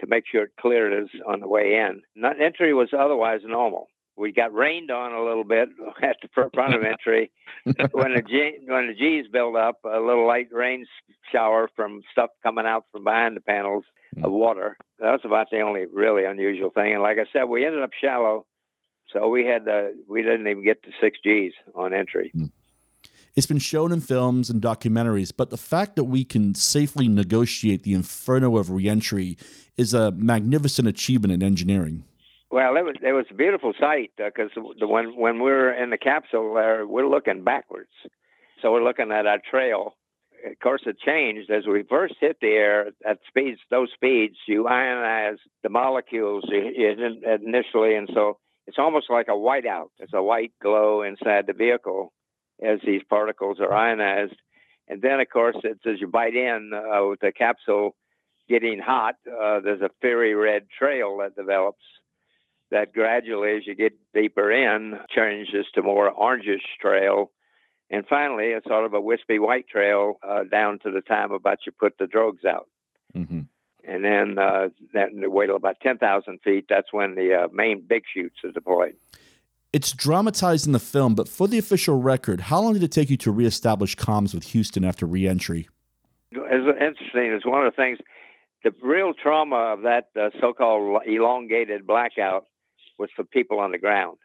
[0.00, 2.00] to make sure it cleared us on the way in.
[2.16, 3.88] Not, entry was otherwise normal
[4.18, 5.68] we got rained on a little bit
[6.02, 7.30] at the front of entry
[7.92, 10.86] when the G, when the G's build up a little light rain
[11.32, 13.84] shower from stuff coming out from behind the panels
[14.16, 14.24] mm.
[14.24, 14.76] of water.
[14.98, 16.94] That was about the only really unusual thing.
[16.94, 18.46] And like I said, we ended up shallow,
[19.12, 22.32] so we had the we didn't even get to six G's on entry.
[22.34, 22.50] Mm.
[23.36, 27.84] It's been shown in films and documentaries, but the fact that we can safely negotiate
[27.84, 29.38] the inferno of reentry
[29.76, 32.02] is a magnificent achievement in engineering.
[32.50, 35.98] Well, it was it was a beautiful sight because uh, when when we're in the
[35.98, 37.90] capsule there, we're looking backwards,
[38.62, 39.94] so we're looking at our trail.
[40.50, 43.60] Of course, it changed as we first hit the air at speeds.
[43.70, 49.90] Those speeds, you ionize the molecules initially, and so it's almost like a whiteout.
[49.98, 52.12] It's a white glow inside the vehicle
[52.64, 54.36] as these particles are ionized,
[54.88, 57.94] and then of course, it's as you bite in uh, with the capsule
[58.48, 59.16] getting hot.
[59.26, 61.82] Uh, there's a fiery red trail that develops
[62.70, 67.30] that gradually, as you get deeper in, changes to more orangish trail.
[67.90, 71.58] And finally, it's sort of a wispy white trail uh, down to the time about
[71.64, 72.68] you put the drogues out.
[73.16, 73.40] Mm-hmm.
[73.84, 78.02] And then uh, that wait till about 10,000 feet, that's when the uh, main big
[78.12, 78.96] chutes are deployed.
[79.72, 83.10] It's dramatized in the film, but for the official record, how long did it take
[83.10, 85.68] you to reestablish comms with Houston after reentry?
[86.32, 87.32] It's interesting.
[87.32, 87.98] It's one of the things,
[88.64, 92.46] the real trauma of that uh, so called elongated blackout
[92.98, 94.18] was for people on the ground.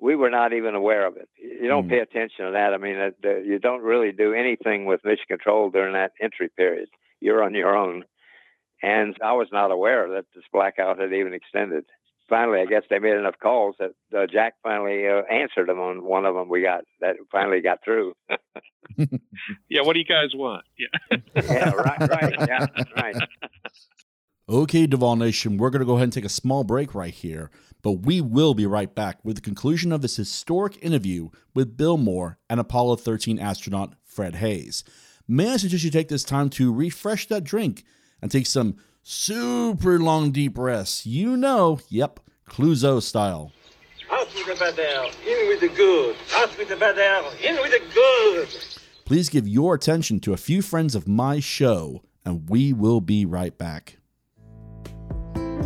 [0.00, 1.28] We were not even aware of it.
[1.36, 1.90] You don't mm.
[1.90, 2.72] pay attention to that.
[2.72, 6.88] I mean, uh, you don't really do anything with mission control during that entry period.
[7.20, 8.04] You're on your own.
[8.82, 11.84] And I was not aware that this blackout had even extended.
[12.28, 16.04] Finally, I guess they made enough calls that uh, Jack finally uh, answered them on
[16.04, 18.12] one of them we got that finally got through.
[19.68, 20.64] yeah, what do you guys want?
[20.78, 21.18] Yeah.
[21.34, 22.34] yeah, right, right.
[22.46, 22.66] Yeah,
[22.96, 23.16] right.
[24.50, 27.50] Okay, Duvall Nation, we're going to go ahead and take a small break right here.
[27.82, 31.98] But we will be right back with the conclusion of this historic interview with Bill
[31.98, 34.84] Moore and Apollo 13 astronaut Fred Haise.
[35.28, 37.84] May I suggest you take this time to refresh that drink
[38.22, 41.04] and take some super long deep breaths?
[41.04, 42.18] You know, yep,
[42.48, 43.52] Clouseau style.
[44.10, 46.16] Out with the bad air, in with the good.
[46.36, 48.48] Out with the bad air, in with the good.
[49.04, 53.26] Please give your attention to a few friends of my show, and we will be
[53.26, 53.97] right back.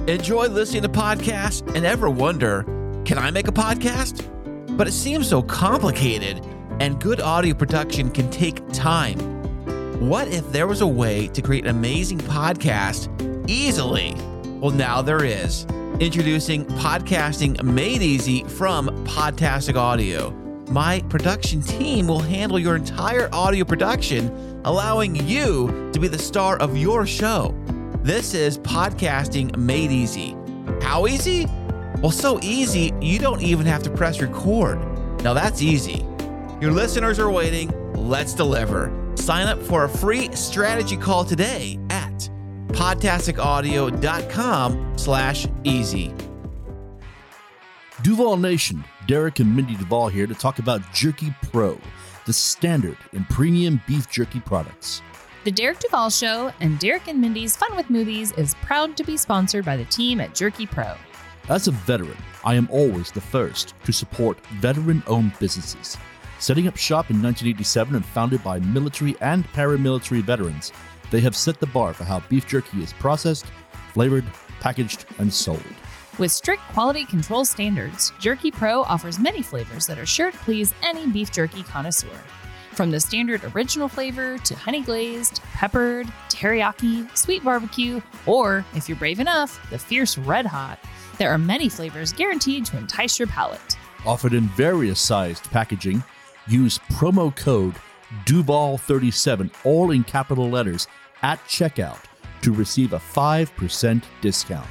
[0.08, 2.64] Enjoy listening to podcasts and ever wonder,
[3.04, 4.26] can I make a podcast?
[4.76, 6.44] But it seems so complicated,
[6.80, 9.16] and good audio production can take time.
[10.00, 13.08] What if there was a way to create an amazing podcast
[13.48, 14.12] easily?
[14.58, 15.66] Well, now there is.
[16.00, 20.32] Introducing Podcasting Made Easy from Podtastic Audio.
[20.68, 26.56] My production team will handle your entire audio production, allowing you to be the star
[26.56, 27.54] of your show.
[28.02, 30.36] This is podcasting made easy.
[30.80, 31.46] How easy?
[32.00, 34.80] Well, so easy, you don't even have to press record.
[35.22, 36.04] Now that's easy.
[36.60, 37.70] Your listeners are waiting.
[37.94, 38.90] Let's deliver.
[39.14, 42.28] Sign up for a free strategy call today at
[42.70, 46.12] podtasticaudio.com slash easy.
[48.02, 51.78] Duval Nation, Derek and Mindy Duval here to talk about Jerky Pro,
[52.26, 55.02] the standard in premium beef jerky products.
[55.44, 59.16] The Derek Duval Show and Derek and Mindy's Fun with Movies is proud to be
[59.16, 60.94] sponsored by the team at Jerky Pro.
[61.48, 65.96] As a veteran, I am always the first to support veteran owned businesses.
[66.38, 70.70] Setting up shop in 1987 and founded by military and paramilitary veterans,
[71.10, 73.46] they have set the bar for how beef jerky is processed,
[73.92, 74.24] flavored,
[74.60, 75.60] packaged, and sold.
[76.18, 80.72] With strict quality control standards, Jerky Pro offers many flavors that are sure to please
[80.84, 82.20] any beef jerky connoisseur.
[82.72, 88.96] From the standard original flavor to honey glazed, peppered, teriyaki, sweet barbecue, or, if you're
[88.96, 90.78] brave enough, the fierce red hot,
[91.18, 93.76] there are many flavors guaranteed to entice your palate.
[94.06, 96.02] Offered in various sized packaging,
[96.46, 97.74] use promo code
[98.24, 100.88] DUVAL37, all in capital letters,
[101.20, 102.02] at checkout
[102.40, 104.66] to receive a 5% discount.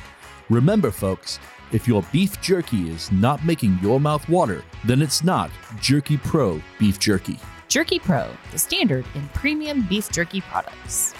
[0.49, 1.39] Remember, folks,
[1.71, 6.59] if your beef jerky is not making your mouth water, then it's not Jerky Pro
[6.79, 7.39] Beef Jerky.
[7.71, 11.13] Jerky Pro, the standard in premium beef jerky products.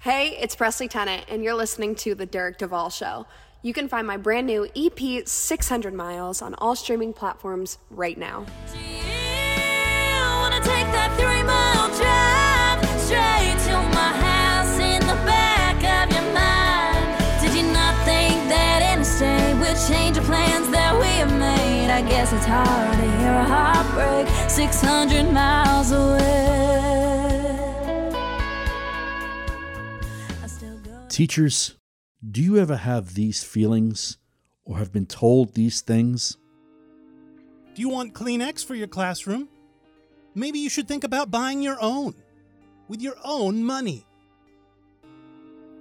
[0.00, 3.24] Hey, it's Presley Tennant, and you're listening to The Derek Duvall Show.
[3.62, 8.44] You can find my brand new EP, 600 Miles, on all streaming platforms right now.
[21.94, 26.24] I guess it's hard to hear a heartbreak 600 miles away.
[31.08, 31.76] Teachers,
[32.28, 34.18] do you ever have these feelings
[34.64, 36.36] or have been told these things?
[37.76, 39.48] Do you want Kleenex for your classroom?
[40.34, 42.16] Maybe you should think about buying your own
[42.88, 44.04] with your own money.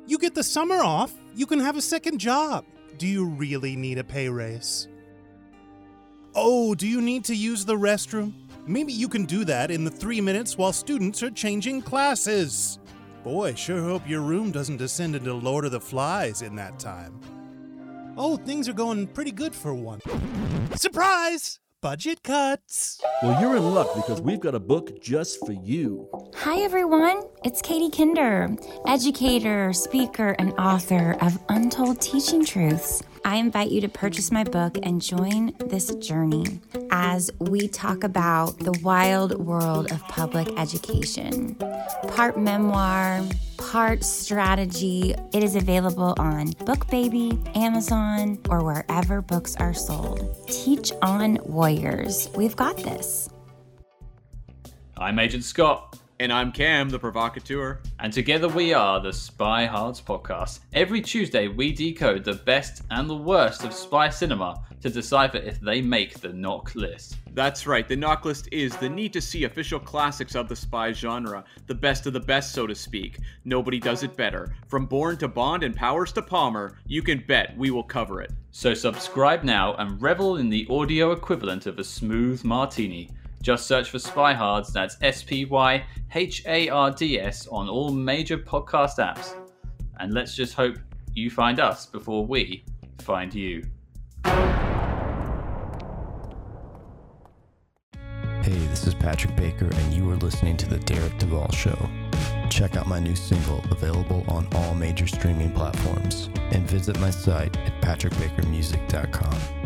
[0.05, 2.65] You get the summer off, you can have a second job.
[2.99, 4.87] Do you really need a pay raise?
[6.35, 8.33] Oh, do you need to use the restroom?
[8.65, 12.79] Maybe you can do that in the three minutes while students are changing classes.
[13.23, 17.19] Boy, sure hope your room doesn't descend into Lord of the Flies in that time.
[18.17, 19.99] Oh, things are going pretty good for one.
[20.75, 21.59] Surprise!
[21.81, 22.99] Budget cuts!
[23.21, 26.09] Well, you're in luck because we've got a book just for you.
[26.35, 27.23] Hi, everyone.
[27.43, 28.55] It's Katie Kinder,
[28.87, 33.03] educator, speaker, and author of Untold Teaching Truths.
[33.25, 36.59] I invite you to purchase my book and join this journey
[36.91, 41.55] as we talk about the wild world of public education.
[42.09, 43.21] Part memoir,
[43.57, 45.15] part strategy.
[45.33, 50.35] It is available on BookBaby, Amazon, or wherever books are sold.
[50.47, 52.29] Teach on Warriors.
[52.35, 53.29] We've got this.
[54.97, 55.97] I'm Agent Scott.
[56.23, 57.81] And I'm Cam, the provocateur.
[57.99, 60.61] And together we are the Spy Hards podcast.
[60.71, 65.59] Every Tuesday, we decode the best and the worst of spy cinema to decipher if
[65.59, 67.17] they make the knock list.
[67.33, 70.93] That's right, the knock list is the need to see official classics of the spy
[70.93, 73.17] genre, the best of the best, so to speak.
[73.43, 74.55] Nobody does it better.
[74.69, 78.31] From Bourne to Bond and Powers to Palmer, you can bet we will cover it.
[78.51, 83.09] So subscribe now and revel in the audio equivalent of a smooth martini.
[83.43, 85.83] Just search for Spy Hards, that's S P Y
[86.15, 89.35] H A R D S, on all major podcast apps.
[89.99, 90.77] And let's just hope
[91.13, 92.63] you find us before we
[93.01, 93.65] find you.
[98.43, 101.89] Hey, this is Patrick Baker, and you are listening to The Derek Duvall Show.
[102.49, 107.57] Check out my new single, available on all major streaming platforms, and visit my site
[107.57, 109.62] at patrickbakermusic.com.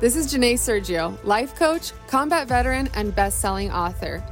[0.00, 4.24] This is Janae Sergio, life coach, combat veteran, and best selling author.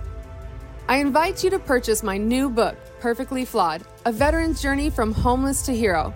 [0.88, 5.62] I invite you to purchase my new book, Perfectly Flawed A Veteran's Journey from Homeless
[5.66, 6.12] to Hero.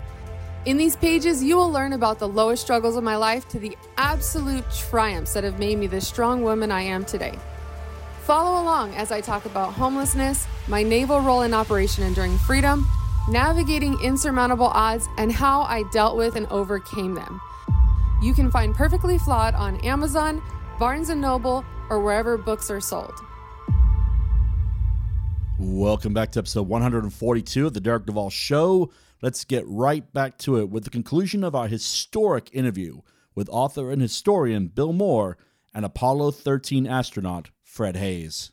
[0.65, 3.75] In these pages, you will learn about the lowest struggles of my life to the
[3.97, 7.39] absolute triumphs that have made me the strong woman I am today.
[8.23, 12.85] Follow along as I talk about homelessness, my naval role in Operation Enduring Freedom,
[13.29, 17.39] navigating insurmountable odds, and how I dealt with and overcame them.
[18.19, 20.41] You can find Perfectly Flawed on Amazon,
[20.79, 23.13] Barnes & Noble, or wherever books are sold.
[25.59, 28.91] Welcome back to episode 142 of the Derek Duvall Show.
[29.21, 33.01] Let's get right back to it with the conclusion of our historic interview
[33.35, 35.37] with author and historian Bill Moore
[35.71, 38.51] and Apollo 13 astronaut Fred Haise.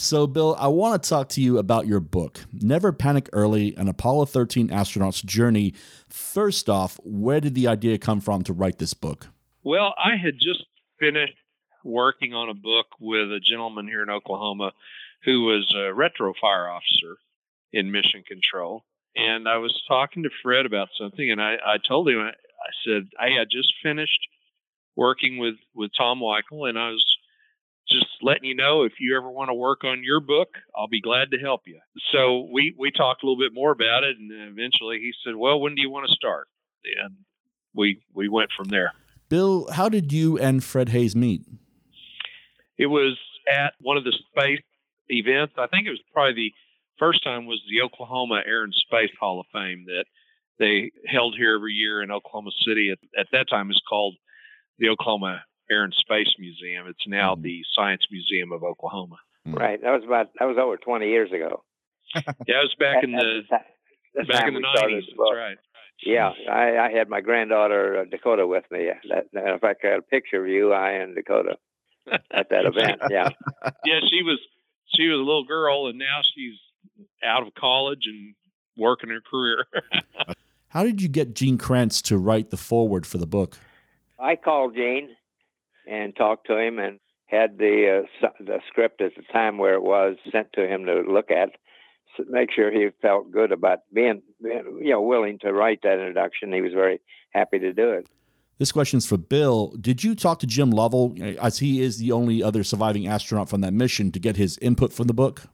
[0.00, 3.86] So, Bill, I want to talk to you about your book, Never Panic Early An
[3.86, 5.74] Apollo 13 Astronaut's Journey.
[6.08, 9.28] First off, where did the idea come from to write this book?
[9.62, 10.64] Well, I had just
[10.98, 11.34] finished
[11.84, 14.72] working on a book with a gentleman here in Oklahoma
[15.26, 17.18] who was a retro fire officer
[17.70, 18.84] in mission control.
[19.14, 22.32] And I was talking to Fred about something, and I, I told him, I,
[22.86, 24.28] said, I had just finished
[24.96, 27.04] working with, with Tom Weichel, and I was
[27.90, 31.00] just letting you know if you ever want to work on your book, I'll be
[31.00, 31.78] glad to help you.
[32.12, 35.60] So we, we talked a little bit more about it, and eventually he said, Well,
[35.60, 36.48] when do you want to start?
[37.02, 37.16] And
[37.74, 38.92] we, we went from there.
[39.28, 41.42] Bill, how did you and Fred Haise meet?
[42.78, 43.18] It was
[43.50, 44.62] at one of the space
[45.08, 45.54] events.
[45.58, 46.52] I think it was probably the
[46.98, 50.04] first time was the Oklahoma Air and Space Hall of Fame that
[50.58, 52.90] they held here every year in Oklahoma City.
[52.90, 54.16] At, at that time, it's called
[54.78, 56.86] the Oklahoma Air and Space Museum.
[56.88, 57.42] It's now Mm-hmm.
[57.42, 59.16] the Science Museum of Oklahoma.
[59.46, 59.80] Right.
[59.82, 61.62] That was about that was over 20 years ago.
[62.14, 62.22] Yeah,
[62.62, 63.64] it was back in the at the ti-
[64.14, 65.04] the back in the nineties.
[65.06, 65.56] That's right.
[66.04, 68.88] Yeah, I, I had my granddaughter uh, Dakota with me.
[69.10, 71.56] That, in fact, I got a picture of you, I and Dakota
[72.32, 73.02] at that event.
[73.10, 73.28] Yeah.
[73.84, 74.38] yeah, she was
[74.96, 76.58] she was a little girl, and now she's
[77.24, 78.34] out of college and
[78.76, 79.64] working her career.
[80.68, 83.58] How did you get Gene Kranz to write the foreword for the book?
[84.18, 85.10] I called Gene
[85.90, 89.82] and talked to him and had the uh, the script at the time where it
[89.82, 91.50] was sent to him to look at,
[92.18, 95.98] s make sure he felt good about being, being you know willing to write that
[95.98, 96.52] introduction.
[96.52, 98.06] He was very happy to do it.
[98.58, 99.74] This question's for Bill.
[99.80, 103.62] Did you talk to Jim Lovell, as he is the only other surviving astronaut from
[103.62, 105.44] that mission, to get his input from the book?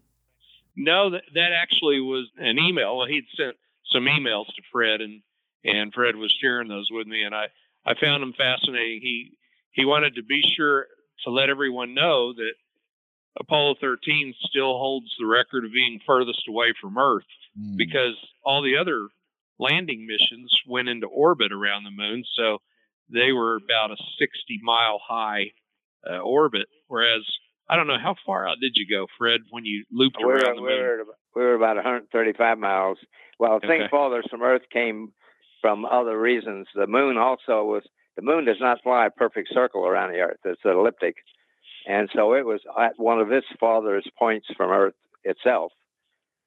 [0.77, 3.05] No, that that actually was an email.
[3.09, 3.57] He'd sent
[3.93, 5.23] some emails to Fred, and
[5.65, 7.47] and Fred was sharing those with me, and I
[7.87, 9.01] I found them fascinating.
[9.01, 9.39] He
[9.77, 10.87] he wanted to be sure
[11.25, 12.53] to let everyone know that
[13.39, 17.25] Apollo 13 still holds the record of being furthest away from Earth
[17.77, 18.15] because
[18.45, 19.09] all the other
[19.59, 22.59] landing missions went into orbit around the moon, so
[23.13, 25.53] they were about a 60 mile high
[26.11, 27.23] uh, orbit, whereas
[27.69, 30.35] I don't know how far out did you go, Fred, when you looped We were,
[30.35, 30.79] around the we moon?
[30.81, 31.05] were,
[31.35, 32.99] we were about 135 miles.
[33.39, 33.67] Well, Okay.
[33.69, 35.13] things farthest from Earth came
[35.61, 36.67] from other reasons.
[36.75, 37.83] The moon also was,
[38.17, 41.17] the moon does not fly a perfect circle around the Earth, it's an elliptic.
[41.87, 45.73] And so it was at one of its farthest points from Earth itself.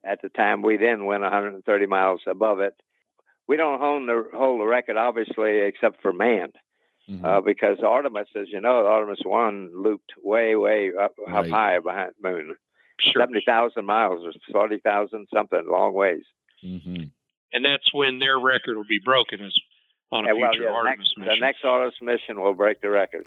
[0.03, 2.73] At the time, we then went 130 miles above it.
[3.47, 6.55] We don't hold the, hold the record, obviously, except for manned.
[7.23, 12.11] Uh, because Artemis, as you know, Artemis 1 looped way, way up, up high behind
[12.21, 12.55] the moon.
[13.13, 16.21] 70,000 miles or 40,000 something, long ways.
[16.63, 17.03] Mm-hmm.
[17.53, 19.57] and that's when their record will be broken as
[20.11, 21.33] on a And, well, future yeah, the Artemis next, mission.
[21.35, 23.25] the next Artemis mission will break the record.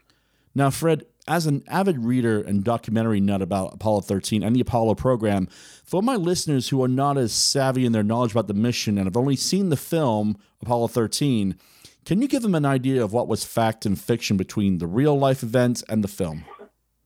[0.54, 4.96] Now, Fred, as an avid reader and documentary nut about Apollo 13 and the Apollo
[4.96, 5.46] program,
[5.84, 9.06] for my listeners who are not as savvy in their knowledge about the mission and
[9.06, 11.56] have only seen the film Apollo 13,
[12.04, 15.18] can you give them an idea of what was fact and fiction between the real
[15.18, 16.44] life events and the film?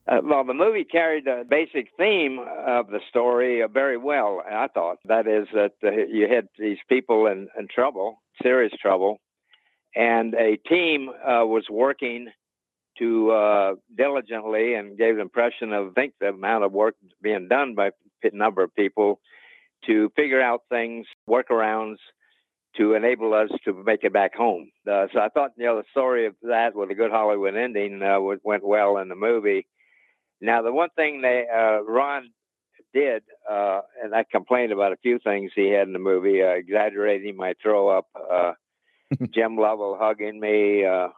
[0.07, 4.67] Uh, well, the movie carried the basic theme of the story uh, very well, I
[4.67, 4.97] thought.
[5.05, 9.19] That is, that uh, you had these people in, in trouble, serious trouble,
[9.97, 12.27] and a team uh, was working
[12.99, 17.47] to uh, diligently and gave the impression of, I think, the amount of work being
[17.47, 17.87] done by
[18.23, 19.19] a number of people
[19.87, 21.97] to figure out things, workarounds
[22.75, 24.69] to enable us to make it back home.
[24.87, 28.03] Uh, so I thought, you know, the story of that with a good Hollywood ending
[28.03, 29.65] uh, went well in the movie.
[30.41, 32.29] Now, the one thing they uh, Ron
[32.93, 36.49] did, uh, and I complained about a few things he had in the movie, uh,
[36.49, 38.53] exaggerating my throw up, uh,
[39.33, 41.09] Jim Lovell hugging me, uh,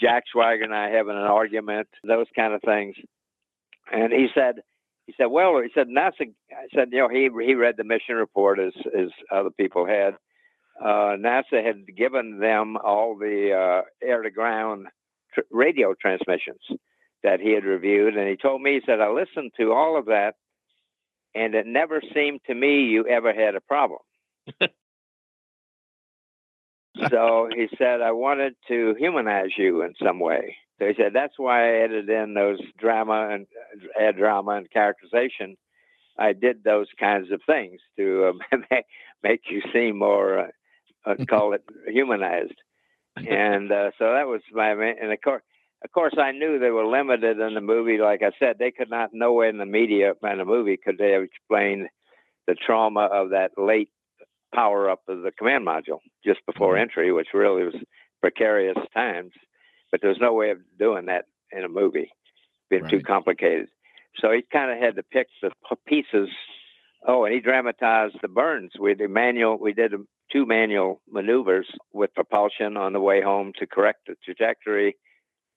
[0.00, 2.96] Jack Swigert and I having an argument, those kind of things.
[3.92, 4.56] And he said,
[5.06, 6.32] he said, well, he said NASA.
[6.50, 10.16] I said, you know, he he read the mission report as as other people had.
[10.82, 14.86] Uh, NASA had given them all the uh, air to ground
[15.32, 16.60] tr- radio transmissions
[17.22, 20.06] that he had reviewed, and he told me, he said, I listened to all of
[20.06, 20.34] that,
[21.34, 24.00] and it never seemed to me you ever had a problem.
[27.10, 30.56] so he said, I wanted to humanize you in some way.
[30.78, 33.46] So he said, that's why I added in those drama and
[34.00, 35.56] add drama and characterization.
[36.18, 38.56] I did those kinds of things to uh,
[39.22, 40.46] make, you seem more, uh,
[41.06, 42.54] uh, call it humanized.
[43.16, 45.42] And uh, so that was my, and of course,
[45.84, 47.98] of course, I knew they were limited in the movie.
[47.98, 51.12] Like I said, they could not nowhere in the media in the movie could they
[51.12, 51.88] have explained
[52.46, 53.90] the trauma of that late
[54.54, 57.74] power up of the command module just before entry, which really was
[58.20, 59.32] precarious times.
[59.90, 62.10] But there was no way of doing that in a movie,
[62.70, 63.68] being too complicated.
[64.20, 65.50] So he kind of had to pick the
[65.86, 66.28] pieces.
[67.06, 68.72] Oh, and he dramatized the burns.
[68.80, 69.58] We did manual.
[69.58, 69.92] We did
[70.32, 74.96] two manual maneuvers with propulsion on the way home to correct the trajectory.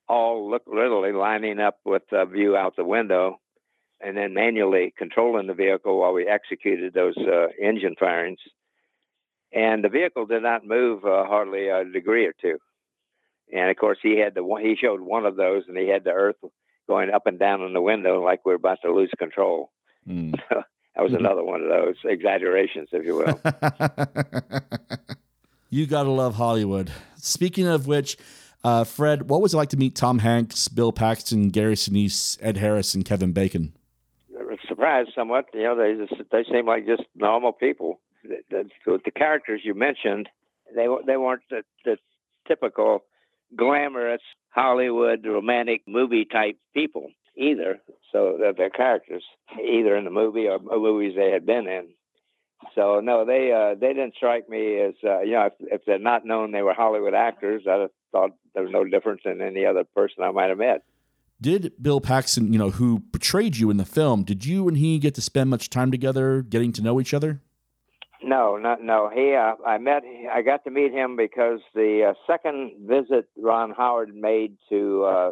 [0.08, 3.40] All look literally lining up with a view out the window,
[4.00, 8.38] and then manually controlling the vehicle while we executed those uh, engine firings.
[9.52, 12.58] And the vehicle did not move uh, hardly a degree or two.
[13.52, 14.62] And of course, he had the one.
[14.62, 16.36] He showed one of those, and he had the Earth
[16.86, 19.70] going up and down in the window like we are about to lose control.
[20.06, 20.38] Mm.
[20.50, 23.40] that was another one of those exaggerations, if you will.
[25.70, 26.90] You gotta love Hollywood.
[27.16, 28.16] Speaking of which,
[28.64, 32.56] uh, Fred, what was it like to meet Tom Hanks, Bill Paxton, Gary Sinise, Ed
[32.56, 33.74] Harris, and Kevin Bacon?
[34.66, 35.46] Surprised somewhat.
[35.52, 38.00] You know, they just they seem like just normal people.
[38.24, 40.28] The, the, the characters you mentioned,
[40.74, 41.96] they they weren't the, the
[42.46, 43.04] typical
[43.56, 47.80] glamorous Hollywood romantic movie type people either.
[48.12, 49.24] So they're characters
[49.62, 51.88] either in the movie or movies they had been in.
[52.74, 55.98] So no, they uh, they didn't strike me as uh, you know if, if they're
[55.98, 59.84] not known they were Hollywood actors, I thought there was no difference in any other
[59.84, 60.82] person I might have met.
[61.40, 64.98] Did Bill Paxton, you know, who portrayed you in the film, did you and he
[64.98, 67.40] get to spend much time together, getting to know each other?
[68.28, 69.10] No, not no.
[69.12, 73.70] He, uh, I met, I got to meet him because the uh, second visit Ron
[73.70, 75.30] Howard made to uh,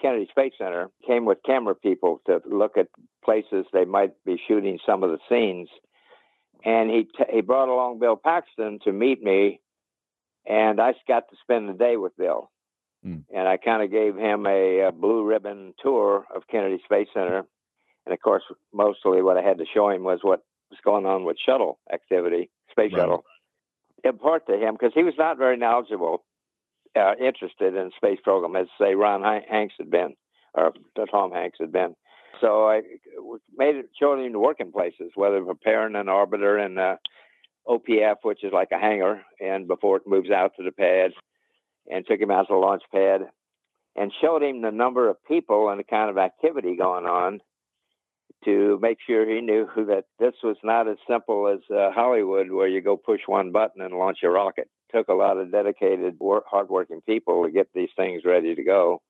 [0.00, 2.88] Kennedy Space Center came with camera people to look at
[3.22, 5.68] places they might be shooting some of the scenes,
[6.64, 9.60] and he t- he brought along Bill Paxton to meet me,
[10.48, 12.50] and I got to spend the day with Bill,
[13.06, 13.22] Mm.
[13.32, 17.44] and I kind of gave him a, a blue ribbon tour of Kennedy Space Center,
[18.04, 18.42] and of course,
[18.72, 22.50] mostly what I had to show him was what was going on with shuttle activity,
[22.70, 23.00] space Right.
[23.00, 23.24] shuttle.
[24.04, 26.24] Impart to him because he was not very knowledgeable,
[26.94, 30.14] uh, interested in space program as say Ron Han- Hanks had been,
[30.54, 30.72] or
[31.10, 31.96] Tom Hanks had been.
[32.40, 32.82] So I
[33.56, 36.96] made it showed him the working places, whether preparing an orbiter and uh,
[37.66, 41.12] OPF, which is like a hangar, and before it moves out to the pad,
[41.90, 43.28] and took him out to the launch pad,
[43.96, 47.40] and showed him the number of people and the kind of activity going on
[48.44, 52.68] to make sure he knew that this was not as simple as uh, Hollywood, where
[52.68, 54.68] you go push one button and launch a rocket.
[54.88, 58.62] It took a lot of dedicated, work, hardworking people to get these things ready to
[58.62, 59.02] go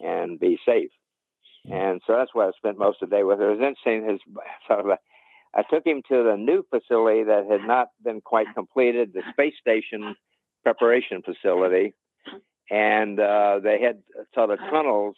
[0.00, 0.90] and be safe.
[1.70, 3.50] And so that's why I spent most of the day with her.
[3.50, 4.08] It was interesting.
[4.10, 4.20] His
[4.66, 4.98] sort of
[5.54, 9.54] I took him to the new facility that had not been quite completed, the space
[9.60, 10.14] station
[10.62, 11.94] preparation facility,
[12.70, 14.02] and uh, they had
[14.34, 15.16] sort of tunnels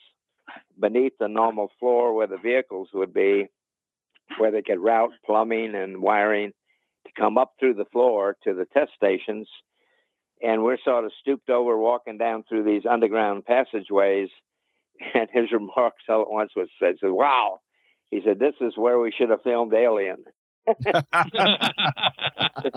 [0.78, 3.48] beneath the normal floor where the vehicles would be,
[4.38, 6.52] where they could route plumbing and wiring
[7.06, 9.48] to come up through the floor to the test stations.
[10.42, 14.28] And we're sort of stooped over, walking down through these underground passageways.
[15.14, 17.58] And his remarks all at once was said, "Wow,"
[18.10, 20.24] he said, "This is where we should have filmed Alien."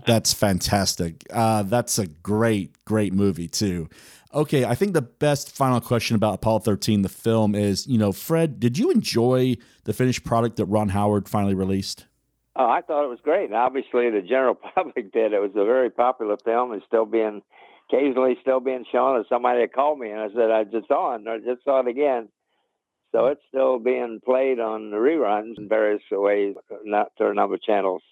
[0.05, 1.23] That's fantastic.
[1.31, 3.89] Uh, that's a great, great movie too.
[4.35, 8.11] Okay, I think the best final question about Apollo 13, the film, is you know,
[8.11, 9.55] Fred, did you enjoy
[9.85, 12.05] the finished product that Ron Howard finally released?
[12.57, 13.45] Oh, I thought it was great.
[13.45, 15.31] And obviously, the general public did.
[15.31, 16.73] It was a very popular film.
[16.73, 17.43] It's still being,
[17.89, 19.15] occasionally, still being shown.
[19.15, 21.21] And somebody had called me and I said, I just saw it.
[21.21, 22.27] And I just saw it again.
[23.13, 27.55] So it's still being played on the reruns in various ways, not to a number
[27.55, 28.03] of channels.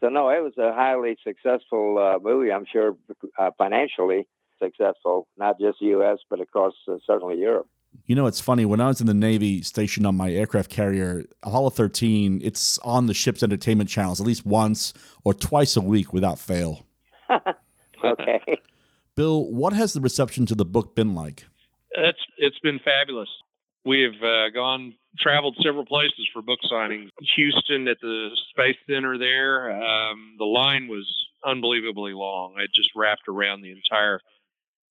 [0.00, 2.50] So no, it was a highly successful uh, movie.
[2.50, 2.96] I'm sure
[3.38, 4.26] uh, financially
[4.62, 6.18] successful, not just the U.S.
[6.28, 7.66] but across uh, certainly Europe.
[8.06, 8.64] You know, it's funny.
[8.64, 13.06] When I was in the Navy stationed on my aircraft carrier, Apollo 13, it's on
[13.06, 14.92] the ship's entertainment channels at least once
[15.24, 16.86] or twice a week without fail.
[18.04, 18.40] okay.
[19.16, 21.46] Bill, what has the reception to the book been like?
[21.92, 23.28] It's it's been fabulous.
[23.84, 27.08] We've uh, gone traveled several places for book signings.
[27.36, 31.06] Houston at the Space Center there, um, the line was
[31.44, 32.54] unbelievably long.
[32.58, 34.20] It just wrapped around the entire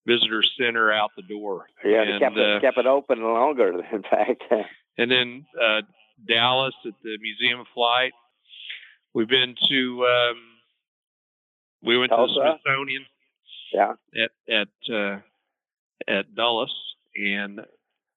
[0.09, 1.67] visitor center out the door.
[1.85, 3.73] Yeah, they and, kept it, uh, kept it open longer.
[3.91, 4.43] In fact,
[4.97, 5.81] and then uh,
[6.27, 8.13] Dallas at the Museum of Flight.
[9.13, 10.37] We've been to um,
[11.83, 13.05] we went to the Smithsonian
[13.73, 13.93] yeah.
[14.15, 15.19] at at uh,
[16.07, 16.73] at Dulles,
[17.15, 17.61] and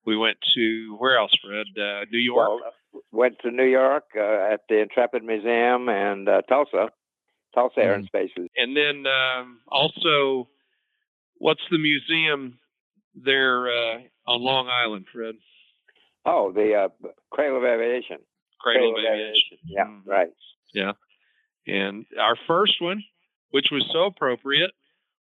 [0.04, 1.66] we went to where else, Fred?
[1.76, 2.48] Uh, New York.
[2.48, 6.90] Well, went to New York uh, at the Intrepid Museum and uh, Tulsa,
[7.54, 8.30] Tulsa Air and Space.
[8.56, 10.48] and then um, also,
[11.42, 12.58] what's the museum
[13.14, 15.34] there uh, on Long Island, Fred.
[16.24, 18.18] Oh, the uh, Cradle of Aviation.
[18.60, 19.58] Cradle, of Aviation.
[19.64, 20.30] Yeah, right.
[20.72, 20.92] Yeah.
[21.66, 23.02] And our first one,
[23.50, 24.70] which was so appropriate,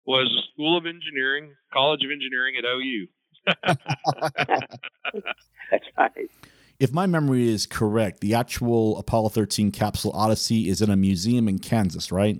[0.06, 3.06] was the School of Engineering, College of Engineering at OU.
[5.70, 6.30] That's right.
[6.78, 11.48] If my memory is correct, the actual Apollo 13 capsule Odyssey is in a museum
[11.48, 12.38] in Kansas, right?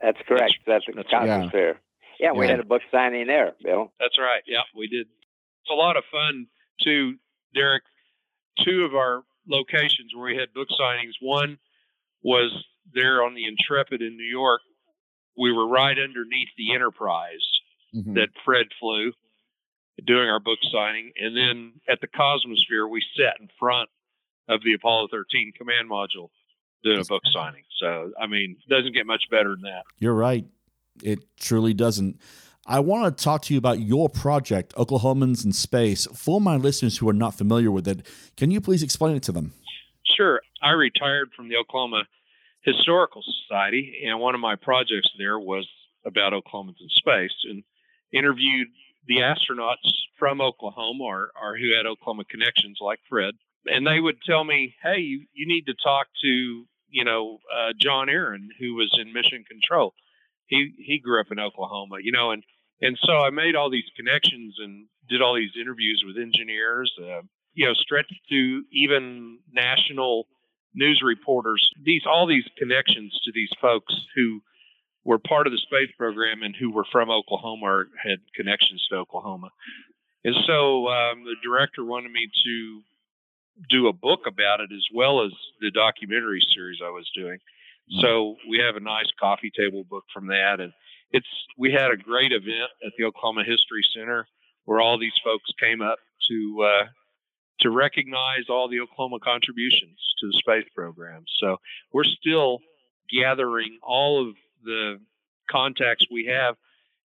[0.00, 0.54] That's correct.
[0.66, 1.52] That's, in the that's Congress right.
[1.52, 1.80] Fair.
[2.20, 2.52] Yeah, we Yeah.
[2.52, 3.92] had a book signing there, Bill.
[4.00, 4.42] That's right.
[4.46, 5.06] Yeah, we did.
[5.62, 6.46] It's a lot of fun
[6.82, 7.16] too,
[7.54, 7.82] Derek.
[8.64, 11.12] Two of our locations where we had book signings.
[11.20, 11.58] One
[12.22, 12.50] was
[12.92, 14.60] there on the Intrepid in New York.
[15.36, 17.44] We were right underneath the Enterprise
[17.94, 18.14] Mm-hmm.
[18.14, 19.12] that Fred flew
[20.04, 21.12] doing our book signing.
[21.18, 23.88] And then at the Cosmosphere, we sat in front
[24.48, 26.28] of the Apollo 13 command module
[26.84, 27.62] doing a book signing.
[27.78, 29.84] So, I mean, doesn't get much better than that.
[29.98, 30.44] You're right.
[31.02, 32.20] It truly doesn't.
[32.66, 36.06] I want to talk to you about your project, Oklahomans in Space.
[36.14, 38.04] For my listeners who are not familiar with it,
[38.36, 39.52] can you please explain it to them?
[40.16, 40.40] Sure.
[40.62, 42.04] I retired from the Oklahoma
[42.62, 45.68] Historical Society, and one of my projects there was
[46.04, 47.62] about Oklahomans in space and
[48.12, 48.68] interviewed
[49.06, 53.34] the astronauts from Oklahoma or, or who had Oklahoma connections like Fred.
[53.66, 57.72] And they would tell me, hey, you, you need to talk to, you know, uh,
[57.80, 59.94] John Aaron, who was in mission control.
[60.46, 62.42] He, he grew up in Oklahoma, you know, and,
[62.80, 67.22] and so I made all these connections and did all these interviews with engineers, uh,
[67.54, 70.26] you know, stretched to even national
[70.74, 71.68] news reporters.
[71.82, 74.40] These all these connections to these folks who
[75.04, 78.96] were part of the space program and who were from Oklahoma or had connections to
[78.96, 79.48] Oklahoma.
[80.24, 82.82] And so um, the director wanted me to
[83.70, 85.30] do a book about it as well as
[85.60, 87.38] the documentary series I was doing.
[88.00, 90.72] So we have a nice coffee table book from that, and
[91.12, 91.26] it's
[91.56, 94.26] we had a great event at the Oklahoma History Center
[94.64, 96.84] where all these folks came up to uh,
[97.60, 101.24] to recognize all the Oklahoma contributions to the space program.
[101.40, 101.58] So
[101.92, 102.58] we're still
[103.10, 104.34] gathering all of
[104.64, 104.98] the
[105.48, 106.56] contacts we have,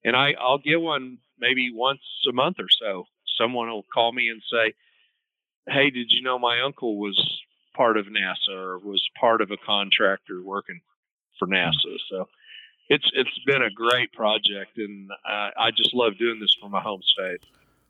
[0.04, 3.06] and I I'll get one maybe once a month or so.
[3.38, 4.74] Someone will call me and say,
[5.70, 7.18] "Hey, did you know my uncle was
[7.76, 10.82] part of NASA or was part of a contractor working
[11.40, 12.28] for NASA?" So
[12.90, 16.82] it's it's been a great project, and uh, I just love doing this for my
[16.82, 17.42] home state.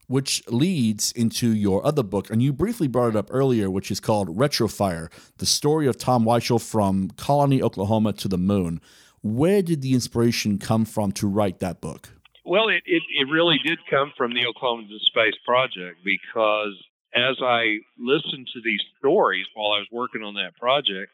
[0.07, 4.01] which leads into your other book, and you briefly brought it up earlier, which is
[4.01, 8.82] called Retrofire The Story of Tom Weichel from Colony, Oklahoma to the Moon.
[9.23, 12.09] Where did the inspiration come from to write that book?
[12.43, 16.73] Well, it, it, it really did come from the Oklahoma Space Project because
[17.14, 21.12] as I listened to these stories while I was working on that project,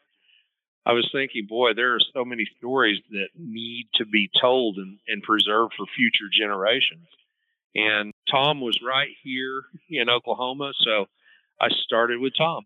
[0.86, 4.98] I was thinking, boy, there are so many stories that need to be told and,
[5.06, 7.06] and preserved for future generations.
[7.74, 11.06] And Tom was right here in Oklahoma, so
[11.60, 12.64] I started with Tom.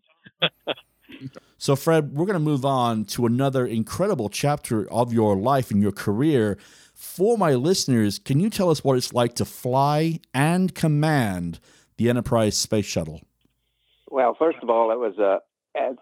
[1.57, 5.81] So, Fred, we're going to move on to another incredible chapter of your life and
[5.81, 6.57] your career.
[6.93, 11.59] For my listeners, can you tell us what it's like to fly and command
[11.97, 13.21] the Enterprise space shuttle?
[14.09, 15.39] Well, first of all, it was a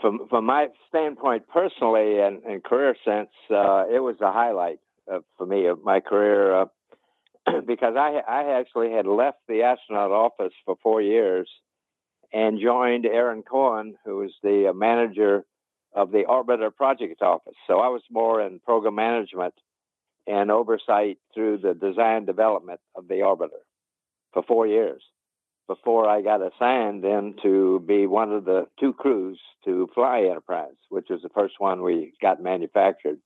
[0.01, 4.79] from from my standpoint personally and, and career sense, uh, it was a highlight
[5.11, 6.65] uh, for me of my career uh,
[7.65, 11.49] because I I actually had left the astronaut office for four years
[12.33, 15.45] and joined Aaron Cohen, who was the uh, manager
[15.93, 17.55] of the orbiter project office.
[17.67, 19.53] So I was more in program management
[20.27, 23.63] and oversight through the design development of the orbiter
[24.33, 25.03] for four years
[25.73, 30.75] before I got assigned then to be one of the two crews to fly Enterprise,
[30.89, 33.19] which was the first one we got manufactured.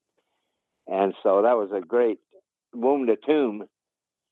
[0.86, 2.20] And so that was a great
[2.72, 3.64] womb to tomb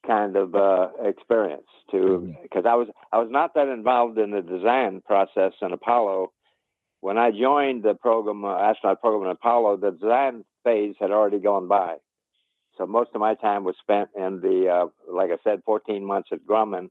[0.06, 4.42] kind of uh, experience to because I was I was not that involved in the
[4.42, 6.34] design process in Apollo.
[7.00, 11.40] When I joined the program, uh, astronaut program in Apollo, the design phase had already
[11.40, 11.96] gone by.
[12.78, 16.30] So most of my time was spent in the, uh, like I said, 14 months
[16.32, 16.90] at Grumman,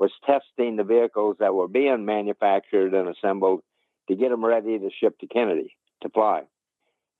[0.00, 3.60] was testing the vehicles that were being manufactured and assembled
[4.08, 6.42] to get them ready to ship to Kennedy to fly.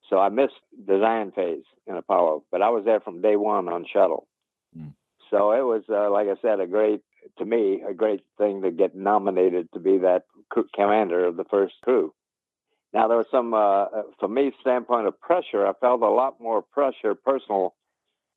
[0.09, 0.55] So I missed
[0.89, 4.27] design phase in Apollo, but I was there from day one on shuttle.
[5.31, 7.03] So it was, uh, like I said, a great,
[7.39, 10.25] to me, a great thing to get nominated to be that
[10.75, 12.13] commander of the first crew.
[12.93, 13.87] Now there was some, uh,
[14.19, 17.75] from me standpoint of pressure, I felt a lot more pressure, personal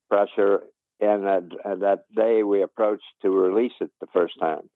[0.08, 0.64] pressure,
[1.00, 4.68] in that, uh, that day we approached to release it the first time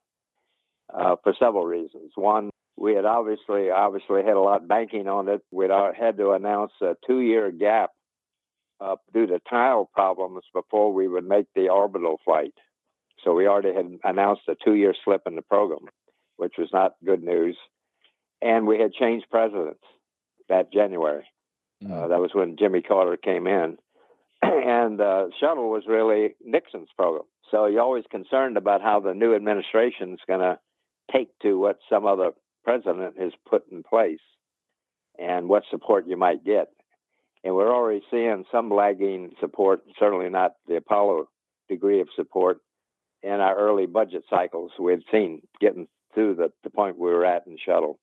[0.92, 2.12] uh, for several reasons.
[2.14, 5.42] One, we had obviously obviously had a lot banking on it.
[5.50, 7.90] We'd had to announce a two-year gap
[8.80, 12.54] uh, due to tile problems before we would make the orbital flight.
[13.24, 15.88] So we already had announced a two year slip in the program,
[16.36, 17.56] which was not good news.
[18.40, 19.82] And we had changed presidents
[20.48, 21.26] that January.
[21.84, 23.78] Uh, that was when Jimmy Carter came in.
[24.42, 27.24] and uh, shuttle was really Nixon's program.
[27.50, 30.58] So you're always concerned about how the new administration is going to
[31.12, 32.32] take to what some other
[32.64, 34.20] president has put in place
[35.18, 36.68] and what support you might get.
[37.42, 41.28] And we're already seeing some lagging support, certainly not the Apollo
[41.68, 42.60] degree of support
[43.22, 47.24] in our early budget cycles we had seen getting through the, the point we were
[47.24, 47.98] at in shuttle.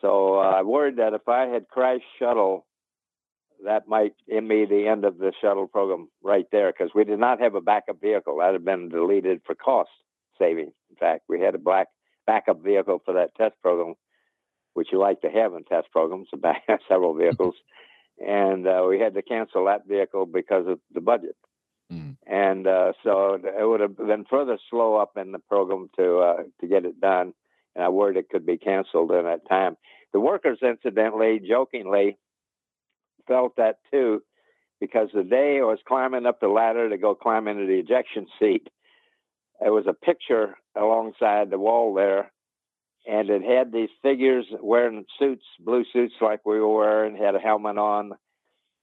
[0.00, 2.66] So uh, I worried that if I had crashed shuttle,
[3.64, 7.40] that might be the end of the shuttle program right there because we did not
[7.40, 8.38] have a backup vehicle.
[8.38, 9.90] That had been deleted for cost
[10.38, 10.72] saving.
[10.90, 11.88] In fact, we had a black
[12.26, 13.94] backup vehicle for that test program,
[14.74, 17.54] which you like to have in test programs, back several vehicles,
[18.18, 21.36] and uh, we had to cancel that vehicle because of the budget.
[22.26, 26.42] And uh, so it would have been further slow up in the program to uh,
[26.60, 27.32] to get it done,
[27.74, 29.76] and I worried it could be canceled in that time.
[30.12, 32.18] The workers, incidentally, jokingly,
[33.28, 34.22] felt that too,
[34.80, 38.26] because the day I was climbing up the ladder to go climb into the ejection
[38.40, 38.68] seat,
[39.60, 42.32] there was a picture alongside the wall there,
[43.06, 47.40] and it had these figures wearing suits, blue suits like we were wearing, had a
[47.40, 48.12] helmet on,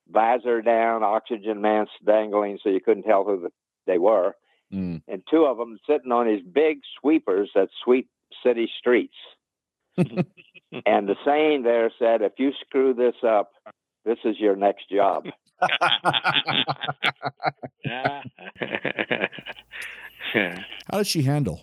[0.09, 3.49] visor down, oxygen masks dangling, so you couldn't tell who the,
[3.87, 4.35] they were,
[4.73, 5.03] Mm.
[5.07, 8.09] and two of them sitting on these big sweepers that sweep
[8.43, 9.13] city streets.
[9.97, 13.51] and the saying there said, "If you screw this up,
[14.05, 15.25] this is your next job."
[20.33, 21.61] How did she handle?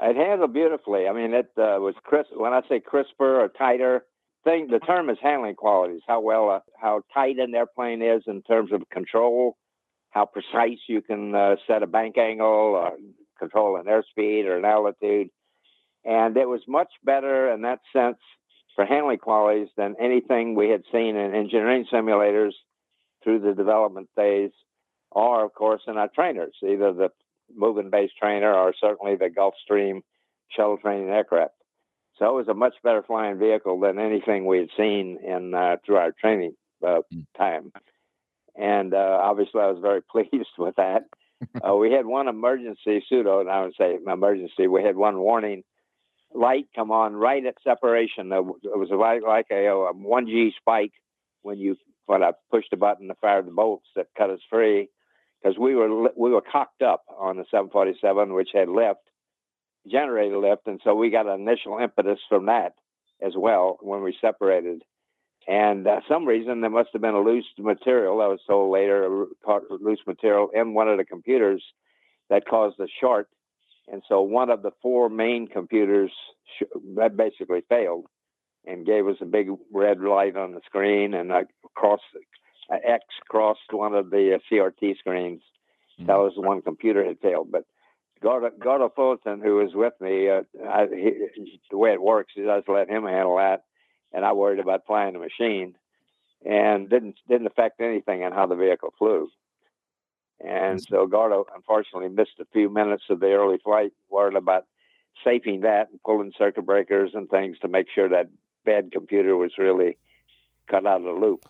[0.00, 1.08] It handled beautifully.
[1.08, 2.30] I mean, it uh, was crisp.
[2.34, 4.04] When I say crisper or tighter,
[4.44, 6.02] thing the term is handling qualities.
[6.06, 9.56] How well, uh, how tight an airplane is in terms of control,
[10.10, 12.92] how precise you can uh, set a bank angle, or
[13.38, 15.30] control an airspeed or an altitude,
[16.04, 18.18] and it was much better in that sense
[18.78, 22.52] for handling qualities than anything we had seen in engineering simulators
[23.24, 24.52] through the development phase,
[25.10, 27.08] or of course in our trainers, either the
[27.52, 30.02] moving base trainer or certainly the Gulfstream
[30.50, 31.54] shuttle training aircraft.
[32.20, 35.78] So it was a much better flying vehicle than anything we had seen in uh,
[35.84, 36.54] through our training
[36.86, 37.00] uh,
[37.36, 37.72] time.
[38.54, 41.02] And uh, obviously, I was very pleased with that.
[41.68, 44.68] uh, we had one emergency pseudo, and I would say emergency.
[44.68, 45.64] We had one warning
[46.34, 48.32] light come on right at separation.
[48.32, 50.92] It was like like a, a one G spike
[51.42, 51.76] when you
[52.06, 54.88] when I pushed the button to fire the bolts that cut us free
[55.42, 59.00] because we were we were cocked up on the 747, which had lift,
[59.90, 62.74] generator lift, and so we got an initial impetus from that
[63.24, 64.82] as well when we separated.
[65.46, 68.20] And uh, some reason there must have been a loose material.
[68.20, 69.26] I was told later, a
[69.80, 71.62] loose material in one of the computers
[72.28, 73.28] that caused a short.
[73.90, 76.12] And so one of the four main computers
[76.58, 76.64] sh-
[76.96, 78.06] that basically failed
[78.66, 82.00] and gave us a big red light on the screen and a cross
[82.70, 85.42] a X crossed one of the uh, CRT screens.
[86.06, 87.50] That was the one computer had failed.
[87.50, 87.64] But
[88.22, 92.46] Gordo, Gordo Fullerton, who was with me, uh, I, he, the way it works is
[92.48, 93.64] I just let him handle that,
[94.12, 95.74] and I worried about flying the machine,
[96.44, 99.28] and didn't didn't affect anything on how the vehicle flew.
[100.40, 104.66] And so Gordo uh, unfortunately missed a few minutes of the early flight, worried about
[105.24, 108.28] safing that and pulling circuit breakers and things to make sure that
[108.64, 109.96] bad computer was really
[110.70, 111.44] cut out of the loop.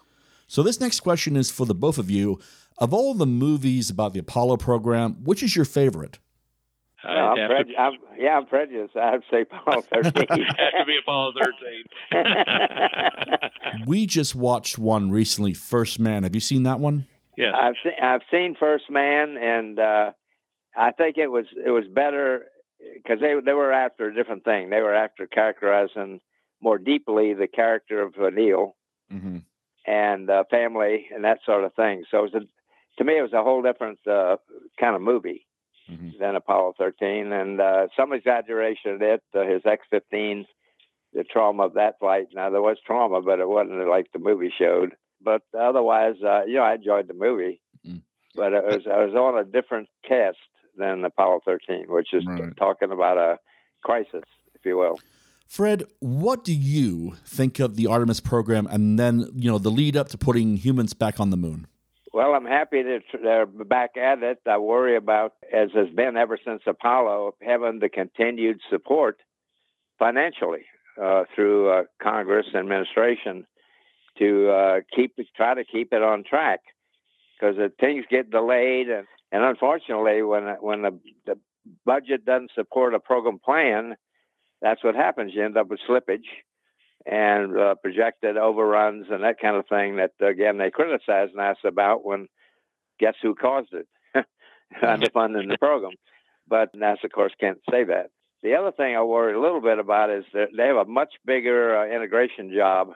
[0.46, 2.38] So this next question is for the both of you.
[2.78, 6.18] Of all the movies about the Apollo program, which is your favorite?
[7.04, 8.96] Uh, no, I'm prej- I'm, yeah, I'm prejudiced.
[8.96, 10.12] I'd say Apollo 13.
[10.16, 10.42] it Has
[10.80, 11.32] to be Apollo
[12.12, 13.84] 13.
[13.86, 16.22] we just watched one recently, First Man.
[16.22, 17.06] Have you seen that one?
[17.38, 20.10] Yeah, I've seen I've seen First Man, and uh,
[20.76, 22.46] I think it was it was better
[22.94, 24.70] because they they were after a different thing.
[24.70, 26.20] They were after characterizing
[26.60, 28.74] more deeply the character of Neil
[29.12, 29.38] Mm-hmm.
[29.86, 32.04] and uh, family and that sort of thing.
[32.10, 32.40] So it was a,
[32.98, 34.36] to me, it was a whole different uh,
[34.78, 35.46] kind of movie
[36.20, 39.22] than Apollo 13, and uh, some exaggeration in it.
[39.34, 40.44] Uh, his X-15,
[41.14, 42.26] the trauma of that flight.
[42.34, 44.94] Now there was trauma, but it wasn't like the movie showed.
[45.22, 47.60] But otherwise, uh, you know, I enjoyed the movie,
[48.34, 50.38] but it was I was on a different cast
[50.76, 52.24] than Apollo 13, which is
[52.56, 53.38] talking about a
[53.82, 54.22] crisis,
[54.54, 54.98] if you will.
[55.46, 59.96] Fred, what do you think of the Artemis program and then, you know, the lead
[59.96, 61.66] up to putting humans back on the moon?
[62.12, 64.40] Well, I'm happy that they're back at it.
[64.46, 69.20] I worry about, as has been ever since Apollo, having the continued support
[69.98, 70.66] financially
[71.00, 73.46] uh, through uh, Congress and administration
[74.18, 76.60] to uh, keep try to keep it on track
[77.38, 81.38] because things get delayed and And unfortunately, when when the, the
[81.84, 83.96] budget doesn't support a program plan,
[84.60, 85.32] that's what happens.
[85.34, 86.28] You end up with slippage
[87.06, 89.96] and uh, projected overruns and that kind of thing.
[89.96, 92.28] That again they criticize NASA about when
[92.98, 93.86] guess who caused it?
[94.82, 95.92] Underfunding the program.
[96.48, 98.10] But NASA, of course, can't say that.
[98.42, 101.12] The other thing I worry a little bit about is that they have a much
[101.26, 102.92] bigger uh, integration job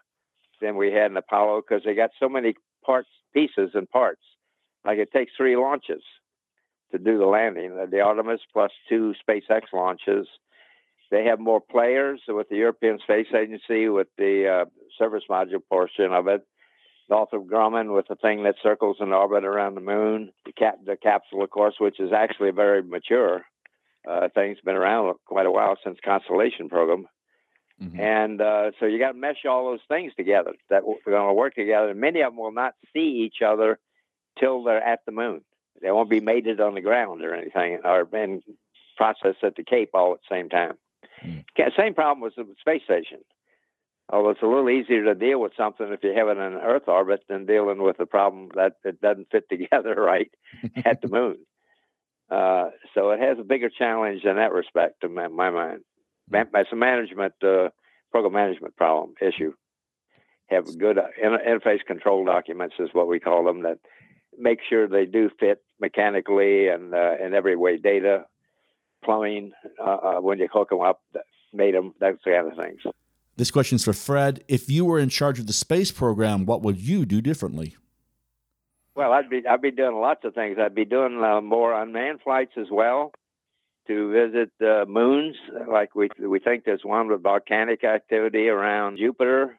[0.63, 2.55] than we had in Apollo because they got so many
[2.85, 4.23] parts, pieces, and parts.
[4.85, 6.03] Like it takes three launches
[6.93, 10.27] to do the landing the Artemis plus two SpaceX launches.
[11.11, 14.65] They have more players with the European Space Agency with the uh,
[14.99, 16.47] service module portion of it.
[17.11, 20.33] Northrop Grumman with the thing that circles in orbit around the moon.
[20.47, 23.43] The, cap- the capsule, of course, which is actually very mature.
[24.09, 27.07] Uh, thing's been around quite a while since Constellation program.
[27.83, 28.01] Mm-hmm.
[28.01, 31.35] And uh, so you got to mesh all those things together that are going to
[31.35, 31.91] work together.
[31.91, 33.79] And many of them will not see each other
[34.39, 35.43] till they're at the moon.
[35.81, 38.43] They won't be mated on the ground or anything, or been
[38.97, 40.75] processed at the Cape all at the same time.
[41.25, 41.45] Mm.
[41.77, 43.19] Same problem with the space station.
[44.09, 46.55] Although it's a little easier to deal with something if you have it in an
[46.55, 50.31] Earth orbit than dealing with a problem that it doesn't fit together right
[50.85, 51.39] at the moon.
[52.31, 55.81] Uh, so it has a bigger challenge in that respect, in my, my mind.
[56.31, 57.69] It's a management, uh,
[58.11, 59.55] program management problem issue.
[60.47, 63.79] Have good uh, interface control documents, is what we call them, that
[64.39, 67.79] make sure they do fit mechanically and uh, in every way.
[67.79, 68.27] Data,
[69.05, 71.01] plumbing, uh, uh, when you hook them up,
[71.53, 72.81] made them, that kind of things.
[73.37, 74.45] This question is for Fred.
[74.47, 77.77] If you were in charge of the space program, what would you do differently?
[78.95, 80.59] Well, I'd be I'd be doing lots of things.
[80.61, 83.11] I'd be doing uh, more unmanned flights as well
[83.87, 85.37] to visit uh, moons.
[85.69, 89.59] Like we we think there's one with volcanic activity around Jupiter.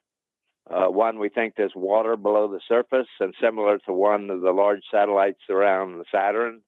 [0.70, 4.52] Uh, one we think there's water below the surface, and similar to one of the
[4.52, 6.62] large satellites around Saturn.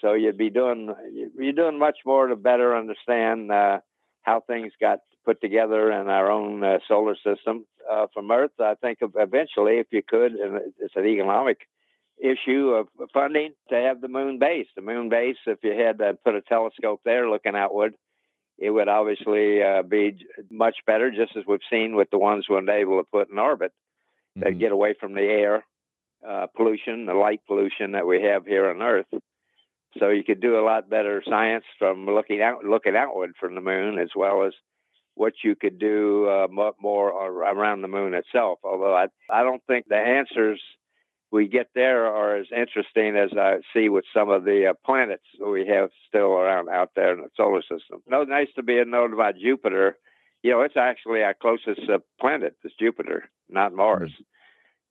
[0.00, 0.94] So you'd be doing
[1.36, 3.80] you're doing much more to better understand uh,
[4.22, 7.66] how things got put together in our own uh, solar system.
[7.90, 11.58] Uh, from Earth, I think eventually, if you could, and it's an economic
[12.20, 14.66] issue of funding to have the moon base.
[14.76, 17.94] The moon base, if you had to put a telescope there looking outward,
[18.58, 22.68] it would obviously uh, be much better, just as we've seen with the ones we're
[22.70, 23.72] able to put in orbit
[24.36, 24.44] mm-hmm.
[24.44, 25.64] that get away from the air
[26.26, 29.06] uh, pollution, the light pollution that we have here on Earth.
[29.98, 33.60] So you could do a lot better science from looking out, looking outward from the
[33.60, 34.52] moon, as well as
[35.14, 38.60] what you could do uh, more around the moon itself.
[38.64, 40.62] Although I, I don't think the answers
[41.32, 45.24] we get there are as interesting as I see with some of the uh, planets
[45.40, 48.02] we have still around out there in the solar system.
[48.06, 49.96] No, nice to be known about Jupiter.
[50.42, 54.10] You know, it's actually our closest uh, planet is Jupiter, not Mars.
[54.12, 54.22] Mm-hmm.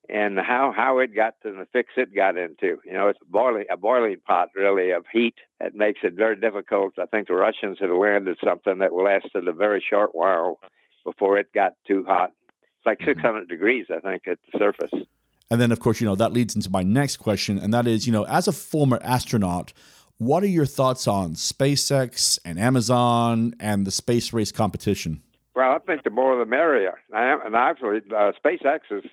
[0.10, 3.32] And how how it got to the fix it got into, you know, it's a
[3.32, 6.96] boiling a boiling pot really of heat that makes it very difficult.
[6.98, 10.60] I think the Russians had landed something that lasted a very short while
[11.06, 12.32] before it got too hot.
[12.50, 15.08] It's like 600 degrees, I think, at the surface.
[15.52, 18.08] And then, of course, you know, that leads into my next question, and that is,
[18.08, 19.74] you know, as a former astronaut,
[20.18, 25.22] what are your thoughts on SpaceX and Amazon and the space race competition?
[25.54, 26.98] Well, I think the more the merrier.
[27.12, 29.04] And actually, uh, SpaceX has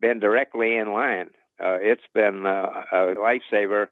[0.00, 1.30] been directly in line.
[1.58, 3.88] Uh, it's been uh, a lifesaver.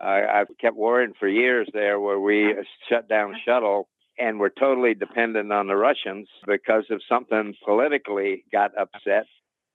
[0.00, 2.54] I've kept worrying for years there where we
[2.88, 8.72] shut down shuttle and we're totally dependent on the Russians because if something politically got
[8.78, 9.26] upset,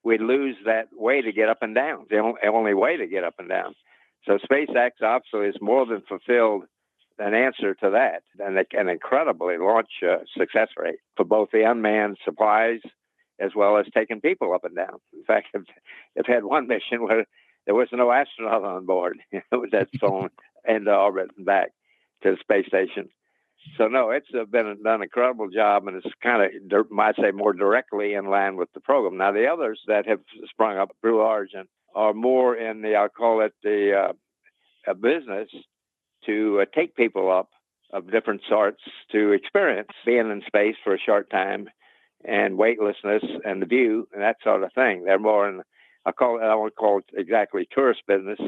[0.03, 3.35] we lose that way to get up and down, the only way to get up
[3.39, 3.75] and down.
[4.25, 6.63] So SpaceX obviously is more than fulfilled
[7.19, 12.17] an answer to that, and an incredibly launch uh, success rate for both the unmanned
[12.25, 12.79] supplies
[13.39, 14.99] as well as taking people up and down.
[15.13, 15.65] In fact, I've,
[16.17, 17.25] I've had one mission where
[17.65, 19.19] there was no astronaut on board.
[19.31, 20.29] it was that flown
[20.67, 21.71] into orbit and back
[22.23, 23.09] to the space station.
[23.77, 27.31] So no, it's uh, been done an incredible job, and it's kind of might say
[27.31, 29.17] more directly in line with the program.
[29.17, 30.19] Now the others that have
[30.49, 34.13] sprung up, Blue Origin, are more in the I'll call it the
[34.87, 35.49] uh, business
[36.25, 37.49] to uh, take people up
[37.93, 38.81] of different sorts
[39.11, 41.69] to experience being in space for a short time
[42.23, 45.03] and weightlessness and the view and that sort of thing.
[45.03, 45.61] They're more in
[46.05, 48.39] I call it I won't call it exactly tourist business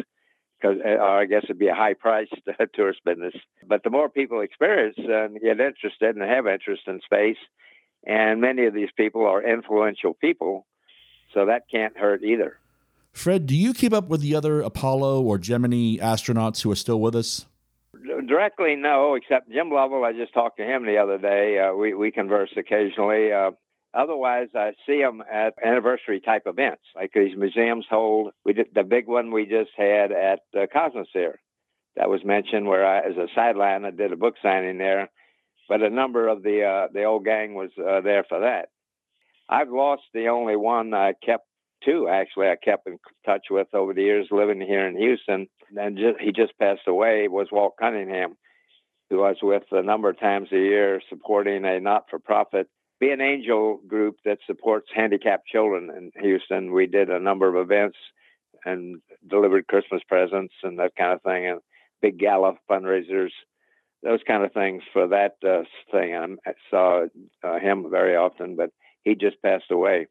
[0.63, 3.33] because uh, I guess it'd be a high priced uh, tourist business.
[3.67, 7.37] But the more people experience and get interested and have interest in space,
[8.05, 10.65] and many of these people are influential people,
[11.33, 12.57] so that can't hurt either.
[13.11, 16.99] Fred, do you keep up with the other Apollo or Gemini astronauts who are still
[16.99, 17.45] with us?
[18.27, 20.03] Directly, no, except Jim Lovell.
[20.03, 21.59] I just talked to him the other day.
[21.59, 23.31] Uh, we, we converse occasionally.
[23.31, 23.51] Uh,
[23.93, 28.31] Otherwise, I see them at anniversary type events, like these museums hold.
[28.43, 31.35] We did the big one we just had at uh, Cosmosphere.
[31.95, 35.09] that was mentioned where I, as a sideline, I did a book signing there.
[35.69, 38.69] But a number of the uh, the old gang was uh, there for that.
[39.47, 41.45] I've lost the only one I kept
[41.85, 45.47] two actually I kept in touch with over the years living here in Houston.
[45.75, 48.35] And just, he just passed away was Walt Cunningham,
[49.09, 52.67] who I was with a number of times a year supporting a not-for-profit
[53.03, 56.71] Be an Angel group that supports handicapped children in Houston.
[56.71, 57.97] We did a number of events
[58.63, 61.59] and delivered Christmas presents and that kind of thing, and
[62.01, 63.31] big gala fundraisers,
[64.03, 66.37] those kind of things for that uh, thing.
[66.47, 67.07] I saw
[67.43, 68.69] uh, him very often, but
[69.03, 70.07] he just passed away.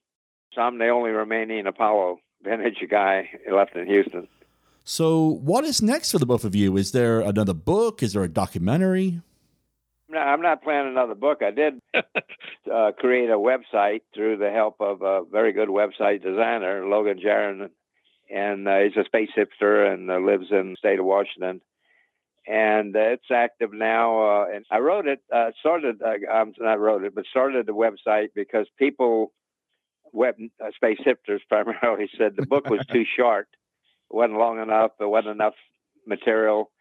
[0.52, 4.28] So I'm the only remaining Apollo vintage guy left in Houston.
[4.84, 6.76] So, what is next for the both of you?
[6.76, 8.02] Is there another book?
[8.02, 9.22] Is there a documentary?
[10.12, 11.40] No, I'm not planning another book.
[11.42, 16.86] I did uh, create a website through the help of a very good website designer,
[16.86, 17.70] Logan Jaron,
[18.30, 21.62] and uh, he's a space hipster and uh, lives in the state of Washington.
[22.46, 24.42] And uh, it's active now.
[24.42, 28.28] Uh, and I wrote it, uh, started, I'm not wrote it, but started the website
[28.34, 29.32] because people
[30.12, 33.48] web uh, space hipsters primarily said the book was too short,
[34.10, 35.54] it wasn't long enough, there wasn't enough
[36.06, 36.71] material.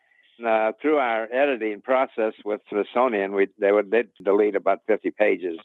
[0.44, 3.94] Uh, through our editing process with Smithsonian, we they would
[4.24, 5.58] delete about 50 pages.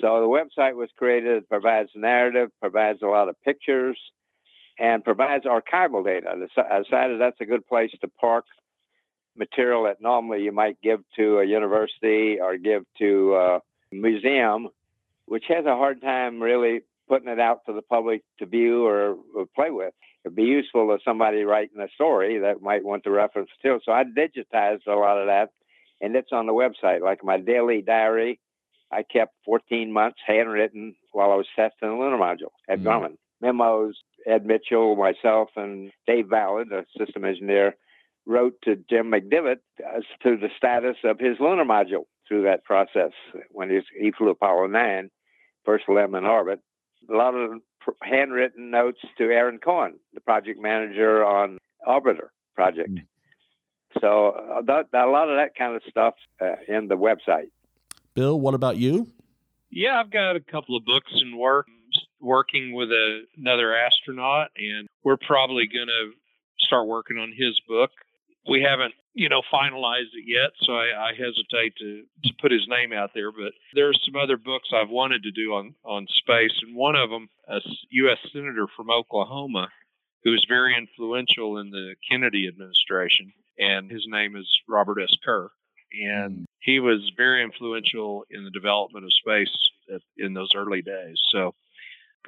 [0.00, 1.36] So the website was created.
[1.36, 3.98] It provides narrative, provides a lot of pictures,
[4.78, 6.34] and provides archival data.
[6.56, 8.46] I decided that's a good place to park
[9.36, 13.60] material that normally you might give to a university or give to a
[13.92, 14.68] museum
[15.26, 19.16] which has a hard time really putting it out to the public to view or,
[19.34, 19.94] or play with.
[20.24, 23.80] It'd be useful to somebody writing a story that might want to reference too.
[23.84, 25.50] So I digitized a lot of that,
[26.00, 27.00] and it's on the website.
[27.00, 28.38] Like my daily diary,
[28.92, 32.84] I kept 14 months handwritten while I was testing the lunar module at mm.
[32.84, 33.16] Grumman.
[33.40, 37.74] Memos, Ed Mitchell, myself, and Dave Ballard, a system engineer,
[38.24, 43.10] wrote to Jim McDivitt as to the status of his lunar module through that process
[43.50, 45.10] when he, he flew Apollo 9
[45.64, 46.60] first LEM in orbit.
[47.10, 47.60] A lot of
[48.02, 52.90] handwritten notes to Aaron Cohen, the project manager on Orbiter project.
[52.90, 53.06] Mm.
[54.00, 57.50] So uh, that, a lot of that kind of stuff uh, in the website.
[58.14, 59.08] Bill, what about you?
[59.70, 61.66] Yeah, I've got a couple of books and work.
[62.20, 66.12] Working with a, another astronaut, and we're probably going to
[66.60, 67.90] start working on his book.
[68.48, 72.66] We haven't you know, finalized it yet, so I, I, hesitate to, to put his
[72.68, 73.30] name out there.
[73.30, 76.96] But there are some other books I've wanted to do on, on space, and one
[76.96, 77.58] of them, a
[77.90, 78.18] U.S.
[78.32, 79.68] senator from Oklahoma,
[80.24, 85.14] who was very influential in the Kennedy administration, and his name is Robert S.
[85.24, 85.50] Kerr,
[85.92, 86.44] and mm.
[86.60, 89.54] he was very influential in the development of space
[89.94, 91.16] at, in those early days.
[91.32, 91.54] So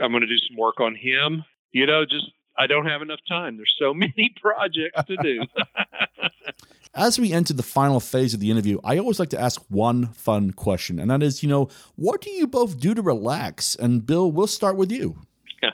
[0.01, 1.45] I'm going to do some work on him.
[1.73, 3.57] You know, just I don't have enough time.
[3.57, 5.43] There's so many projects to do.
[6.95, 10.07] As we enter the final phase of the interview, I always like to ask one
[10.13, 13.75] fun question, and that is, you know, what do you both do to relax?
[13.75, 15.19] And Bill, we'll start with you.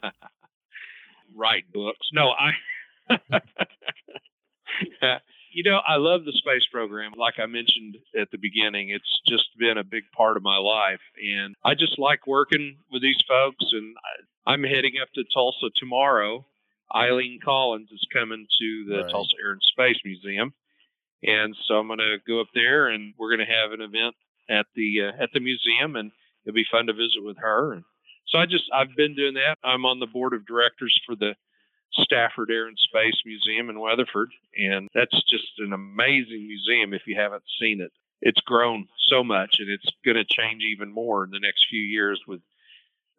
[1.34, 2.08] Write books.
[2.12, 2.52] No, I.
[5.52, 7.12] you know, I love the space program.
[7.16, 11.00] Like I mentioned at the beginning, it's just been a big part of my life.
[11.22, 13.64] And I just like working with these folks.
[13.72, 13.94] And
[14.46, 16.46] I'm heading up to Tulsa tomorrow.
[16.94, 19.10] Eileen Collins is coming to the right.
[19.10, 20.52] Tulsa Air and Space Museum.
[21.22, 24.14] And so I'm going to go up there, and we're going to have an event
[24.48, 26.10] at the uh, at the museum, and
[26.44, 27.74] it'll be fun to visit with her.
[27.74, 27.84] And
[28.28, 29.56] so I just I've been doing that.
[29.62, 31.34] I'm on the board of directors for the
[31.92, 36.94] Stafford Air and Space Museum in Weatherford, and that's just an amazing museum.
[36.94, 37.92] If you haven't seen it,
[38.22, 41.82] it's grown so much, and it's going to change even more in the next few
[41.82, 42.40] years with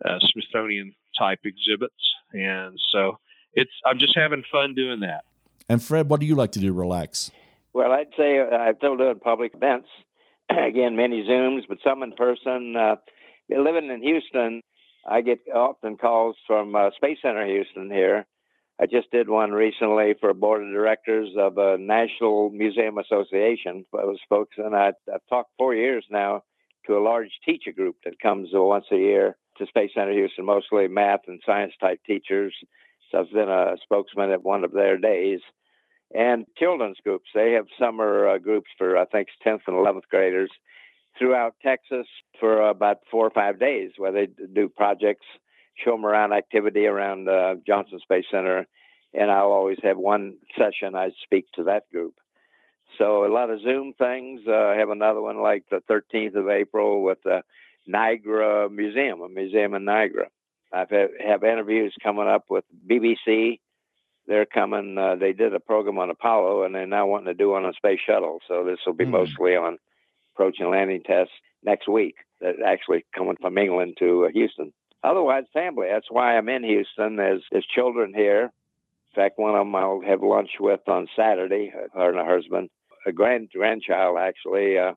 [0.03, 1.93] uh, Smithsonian type exhibits.
[2.33, 3.19] And so
[3.53, 5.23] it's I'm just having fun doing that.
[5.69, 6.73] And Fred, what do you like to do?
[6.73, 7.31] Relax.
[7.73, 9.87] Well, I'd say uh, I'm still doing public events.
[10.49, 12.75] Again, many Zooms, but some in person.
[12.75, 12.95] Uh,
[13.49, 14.61] living in Houston,
[15.09, 18.25] I get often calls from uh, Space Center Houston here.
[18.81, 23.85] I just did one recently for a board of directors of a National Museum Association.
[23.93, 26.43] I was folks, and I, I've talked four years now
[26.87, 30.87] to a large teacher group that comes once a year to Space Center Houston, mostly
[30.87, 32.55] math and science type teachers.
[33.11, 35.41] So I've been a spokesman at one of their days
[36.13, 37.29] and children's groups.
[37.33, 40.51] They have summer uh, groups for, I think, 10th and 11th graders
[41.17, 42.07] throughout Texas
[42.39, 45.25] for about four or five days where they do projects,
[45.83, 48.65] show them around activity around uh, Johnson Space Center.
[49.13, 52.15] And I'll always have one session I speak to that group.
[52.97, 54.41] So a lot of Zoom things.
[54.47, 57.41] Uh, I have another one like the 13th of April with the
[57.87, 60.27] Niagara Museum, a museum in Niagara.
[60.73, 63.59] I have have interviews coming up with BBC
[64.27, 64.97] they're coming.
[64.97, 67.73] Uh, they did a program on Apollo, and they're now wanting to do one on
[67.73, 68.39] Space Shuttle.
[68.47, 69.11] So this will be Hmm.
[69.11, 69.77] mostly on
[70.33, 71.33] approach and landing tests
[71.63, 72.15] next week.
[72.39, 74.73] That actually coming from England to uh, Houston.
[75.03, 75.87] Otherwise, family.
[75.89, 77.15] That's why I'm in Houston.
[77.17, 78.43] There's there's children here.
[78.43, 81.73] In fact, one of them I'll have lunch with on Saturday.
[81.93, 82.69] Her and her husband,
[83.05, 84.77] a grand grandchild actually.
[84.77, 84.93] Uh,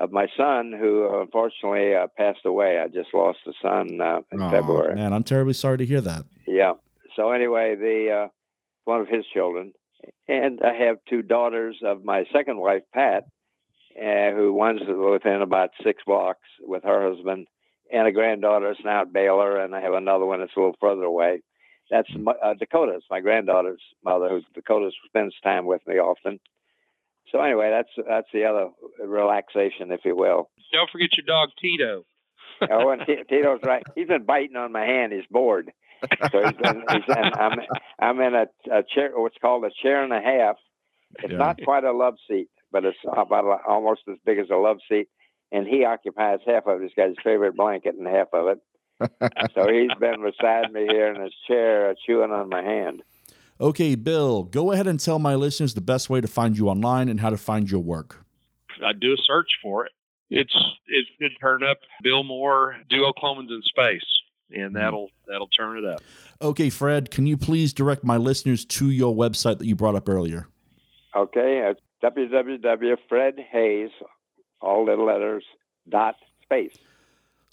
[0.00, 2.80] of my son, who uh, unfortunately uh, passed away.
[2.80, 4.94] I just lost a son uh, in February.
[4.94, 6.24] Man, I'm terribly sorry to hear that.
[6.46, 6.72] Yeah.
[7.14, 8.28] So anyway, the uh,
[8.84, 9.74] one of his children,
[10.26, 13.24] and I have two daughters of my second wife, Pat,
[14.00, 17.46] uh, who one's within about six blocks with her husband,
[17.92, 20.76] and a granddaughter that's now at Baylor, and I have another one that's a little
[20.80, 21.42] further away.
[21.90, 26.40] That's my, uh, Dakota's my granddaughter's mother, who Dakota spends time with me often.
[27.32, 28.68] So anyway, that's that's the other
[29.04, 30.50] relaxation, if you will.
[30.72, 32.04] Don't forget your dog Tito.
[32.70, 33.82] oh, and T- Tito's right.
[33.94, 35.12] He's been biting on my hand.
[35.12, 35.70] He's bored.
[36.32, 37.58] So he's been, he's in, I'm
[38.00, 40.56] I'm in a, a chair, what's called a chair and a half.
[41.22, 41.38] It's Yeah.
[41.38, 44.78] not quite a love seat, but it's about a- almost as big as a love
[44.88, 45.08] seat.
[45.52, 46.84] And he occupies half of it.
[46.84, 48.58] He's got his favorite blanket and half of it.
[49.54, 53.02] So he's been beside me here in his chair, uh, chewing on my hand.
[53.60, 57.10] Okay, Bill, go ahead and tell my listeners the best way to find you online
[57.10, 58.24] and how to find your work.
[58.82, 59.92] I do a search for it.
[60.30, 60.54] It's
[60.86, 64.00] it should turn up Bill Moore Oklahomans in space,
[64.50, 64.74] and mm.
[64.74, 66.00] that'll that'll turn it up.
[66.40, 70.08] Okay, Fred, can you please direct my listeners to your website that you brought up
[70.08, 70.48] earlier?
[71.14, 73.90] Okay, it's www.fredhaise,
[74.62, 75.44] all little letters,
[75.86, 76.78] dot space.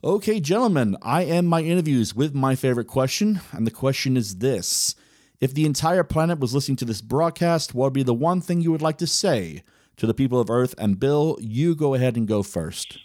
[0.03, 4.95] Okay, gentlemen, I end my interviews with my favorite question, and the question is this
[5.39, 8.61] If the entire planet was listening to this broadcast, what would be the one thing
[8.61, 9.63] you would like to say
[9.97, 10.73] to the people of Earth?
[10.77, 12.99] And Bill, you go ahead and go first.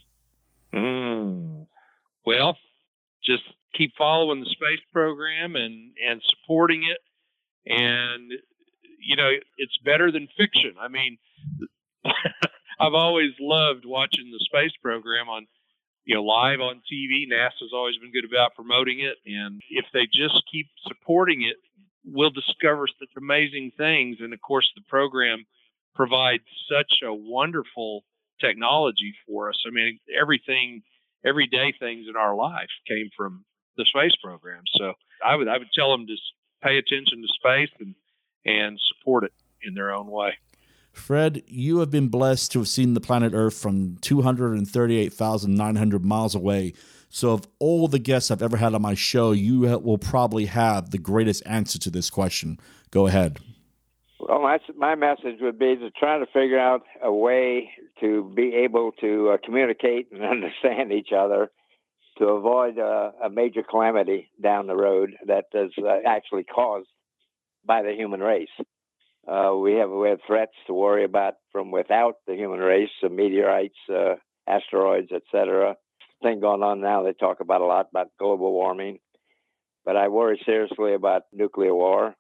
[0.74, 1.66] Mm.
[2.24, 2.56] Well,
[3.24, 3.42] just
[3.74, 6.98] keep following the space program and and supporting it,
[7.66, 8.32] and
[9.00, 10.74] you know it's better than fiction.
[10.80, 11.18] I mean,
[12.80, 15.46] I've always loved watching the space program on
[16.04, 17.28] you know live on TV.
[17.30, 21.56] NASA's always been good about promoting it, and if they just keep supporting it,
[22.04, 24.18] we'll discover such amazing things.
[24.20, 25.44] And of course, the program
[25.94, 28.04] provides such a wonderful
[28.40, 29.62] technology for us.
[29.66, 30.82] I mean, everything,
[31.24, 33.44] everyday things in our life came from
[33.76, 34.62] the space program.
[34.78, 36.16] So I would I would tell them to
[36.62, 37.94] pay attention to space and
[38.44, 40.34] and support it in their own way.
[40.92, 46.74] Fred, you have been blessed to have seen the planet Earth from 238,900 miles away.
[47.14, 50.92] So, of all the guests I've ever had on my show, you will probably have
[50.92, 52.58] the greatest answer to this question.
[52.90, 53.38] Go ahead.
[54.18, 57.68] Well, my, my message would be to try to figure out a way
[58.00, 61.50] to be able to uh, communicate and understand each other
[62.16, 66.88] to avoid uh, a major calamity down the road that is uh, actually caused
[67.62, 68.48] by the human race.
[69.28, 73.76] Uh, we have we have threats to worry about from without the human race, meteorites,
[73.92, 74.14] uh,
[74.48, 75.76] asteroids, etc.
[76.22, 77.02] Thing going on now.
[77.02, 78.98] They talk about a lot about global warming,
[79.84, 82.14] but I worry seriously about nuclear war.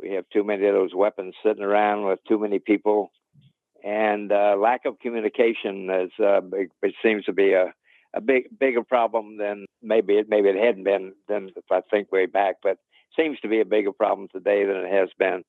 [0.00, 3.10] We have too many of those weapons sitting around with too many people,
[3.84, 7.74] and uh, lack of communication is uh, it seems to be a
[8.14, 12.10] a big bigger problem than maybe it maybe it hadn't been than if I think
[12.12, 12.78] way back, but
[13.16, 15.44] seems to be a bigger problem today than it has been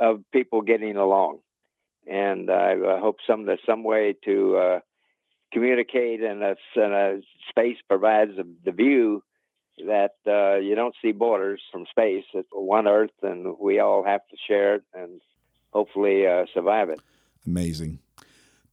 [0.00, 1.38] of people getting along.
[2.06, 4.80] And I uh, hope some there's some way to uh,
[5.54, 9.22] communicate, and a, a space provides the, the view
[9.86, 12.24] that uh, you don't see borders from space.
[12.34, 15.20] It's one Earth, and we all have to share it and
[15.72, 17.00] hopefully uh, survive it.
[17.46, 18.00] Amazing.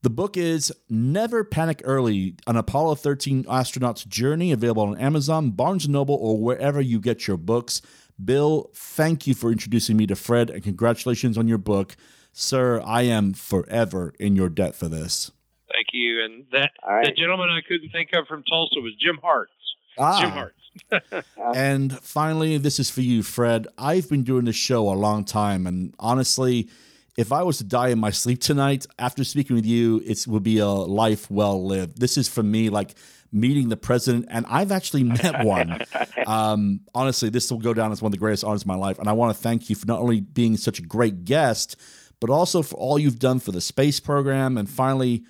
[0.03, 5.87] The book is Never Panic Early An Apollo 13 Astronaut's Journey, available on Amazon, Barnes
[5.87, 7.83] & Noble, or wherever you get your books.
[8.23, 11.95] Bill, thank you for introducing me to Fred, and congratulations on your book.
[12.33, 15.31] Sir, I am forever in your debt for this.
[15.73, 16.23] Thank you.
[16.23, 17.05] And that right.
[17.05, 19.51] the gentleman I couldn't think of from Tulsa was Jim Hartz.
[19.97, 20.19] Ah.
[20.19, 20.55] Jim Hartz.
[21.53, 23.67] And finally, this is for you, Fred.
[23.77, 26.69] I've been doing this show a long time, and honestly,
[27.17, 30.43] if I was to die in my sleep tonight, after speaking with you, it would
[30.43, 31.99] be a life well lived.
[31.99, 32.95] This is for me like
[33.33, 35.81] meeting the president, and I've actually met one.
[36.25, 38.97] um, honestly, this will go down as one of the greatest honors of my life,
[38.97, 41.75] and I want to thank you for not only being such a great guest,
[42.19, 44.57] but also for all you've done for the space program.
[44.57, 45.23] And finally,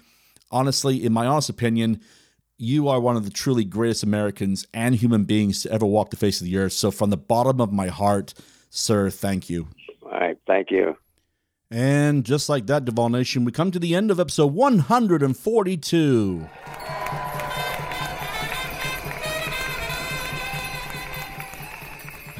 [0.51, 2.01] honestly, in my honest opinion,
[2.57, 6.17] you are one of the truly greatest Americans and human beings to ever walk the
[6.17, 6.73] face of the earth.
[6.73, 8.33] So, from the bottom of my heart,
[8.69, 9.67] sir, thank you.
[10.03, 10.95] All right, thank you.
[11.71, 16.47] And just like that, Duval Nation, we come to the end of episode 142.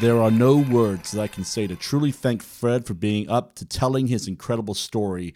[0.02, 3.54] There are no words that I can say to truly thank Fred for being up
[3.56, 5.36] to telling his incredible story.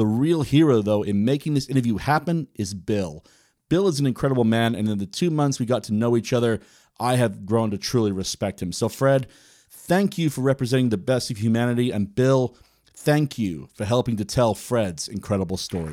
[0.00, 3.22] The real hero, though, in making this interview happen is Bill.
[3.68, 6.32] Bill is an incredible man, and in the two months we got to know each
[6.32, 6.58] other,
[6.98, 8.72] I have grown to truly respect him.
[8.72, 9.26] So, Fred,
[9.68, 12.56] thank you for representing the best of humanity, and Bill,
[12.94, 15.92] thank you for helping to tell Fred's incredible story.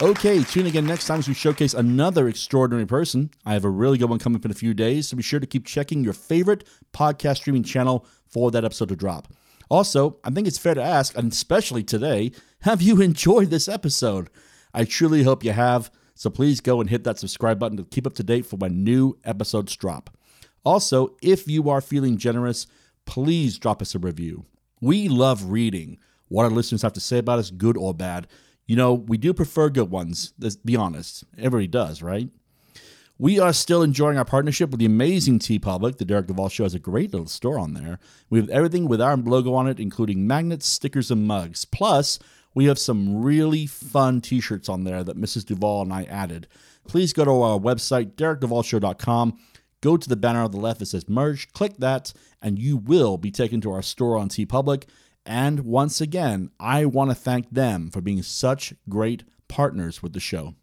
[0.00, 3.32] Okay, tune again next time as we showcase another extraordinary person.
[3.44, 5.40] I have a really good one coming up in a few days, so be sure
[5.40, 6.62] to keep checking your favorite
[6.92, 9.26] podcast streaming channel for that episode to drop.
[9.68, 14.30] Also, I think it's fair to ask, and especially today, have you enjoyed this episode?
[14.74, 18.06] I truly hope you have, so please go and hit that subscribe button to keep
[18.06, 20.10] up to date for when new episodes drop.
[20.64, 22.66] Also, if you are feeling generous,
[23.06, 24.44] please drop us a review.
[24.80, 28.26] We love reading what our listeners have to say about us, good or bad.
[28.66, 30.34] You know, we do prefer good ones.
[30.38, 31.24] Let's be honest.
[31.38, 32.28] Everybody does, right?
[33.20, 35.98] We are still enjoying our partnership with the amazing TeePublic.
[35.98, 37.98] The Derek Duvall Show has a great little store on there.
[38.30, 41.64] We have everything with our logo on it, including magnets, stickers, and mugs.
[41.64, 42.20] Plus,
[42.54, 45.44] we have some really fun t shirts on there that Mrs.
[45.44, 46.46] Duvall and I added.
[46.86, 49.36] Please go to our website, derekduvallshow.com.
[49.80, 53.16] Go to the banner on the left that says merch, click that, and you will
[53.16, 54.84] be taken to our store on TeePublic.
[55.26, 60.20] And once again, I want to thank them for being such great partners with the
[60.20, 60.54] show.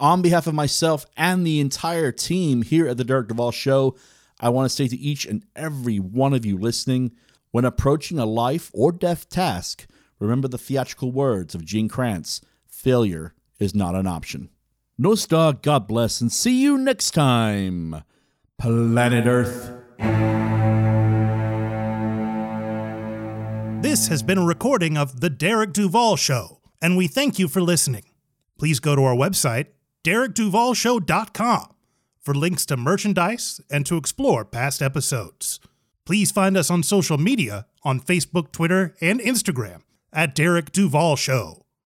[0.00, 3.96] On behalf of myself and the entire team here at the Derek Duvall Show,
[4.40, 7.12] I want to say to each and every one of you listening
[7.50, 9.86] when approaching a life or death task,
[10.18, 14.48] remember the theatrical words of Gene Kranz failure is not an option.
[14.96, 18.02] No star, God bless, and see you next time,
[18.58, 19.70] Planet Earth.
[23.82, 27.60] This has been a recording of The Derek Duval Show, and we thank you for
[27.60, 28.04] listening.
[28.58, 29.66] Please go to our website,
[30.04, 31.74] derekduvalshow.com,
[32.20, 35.60] for links to merchandise and to explore past episodes.
[36.04, 39.82] Please find us on social media on Facebook, Twitter, and Instagram
[40.12, 41.64] at Derek Duval Show.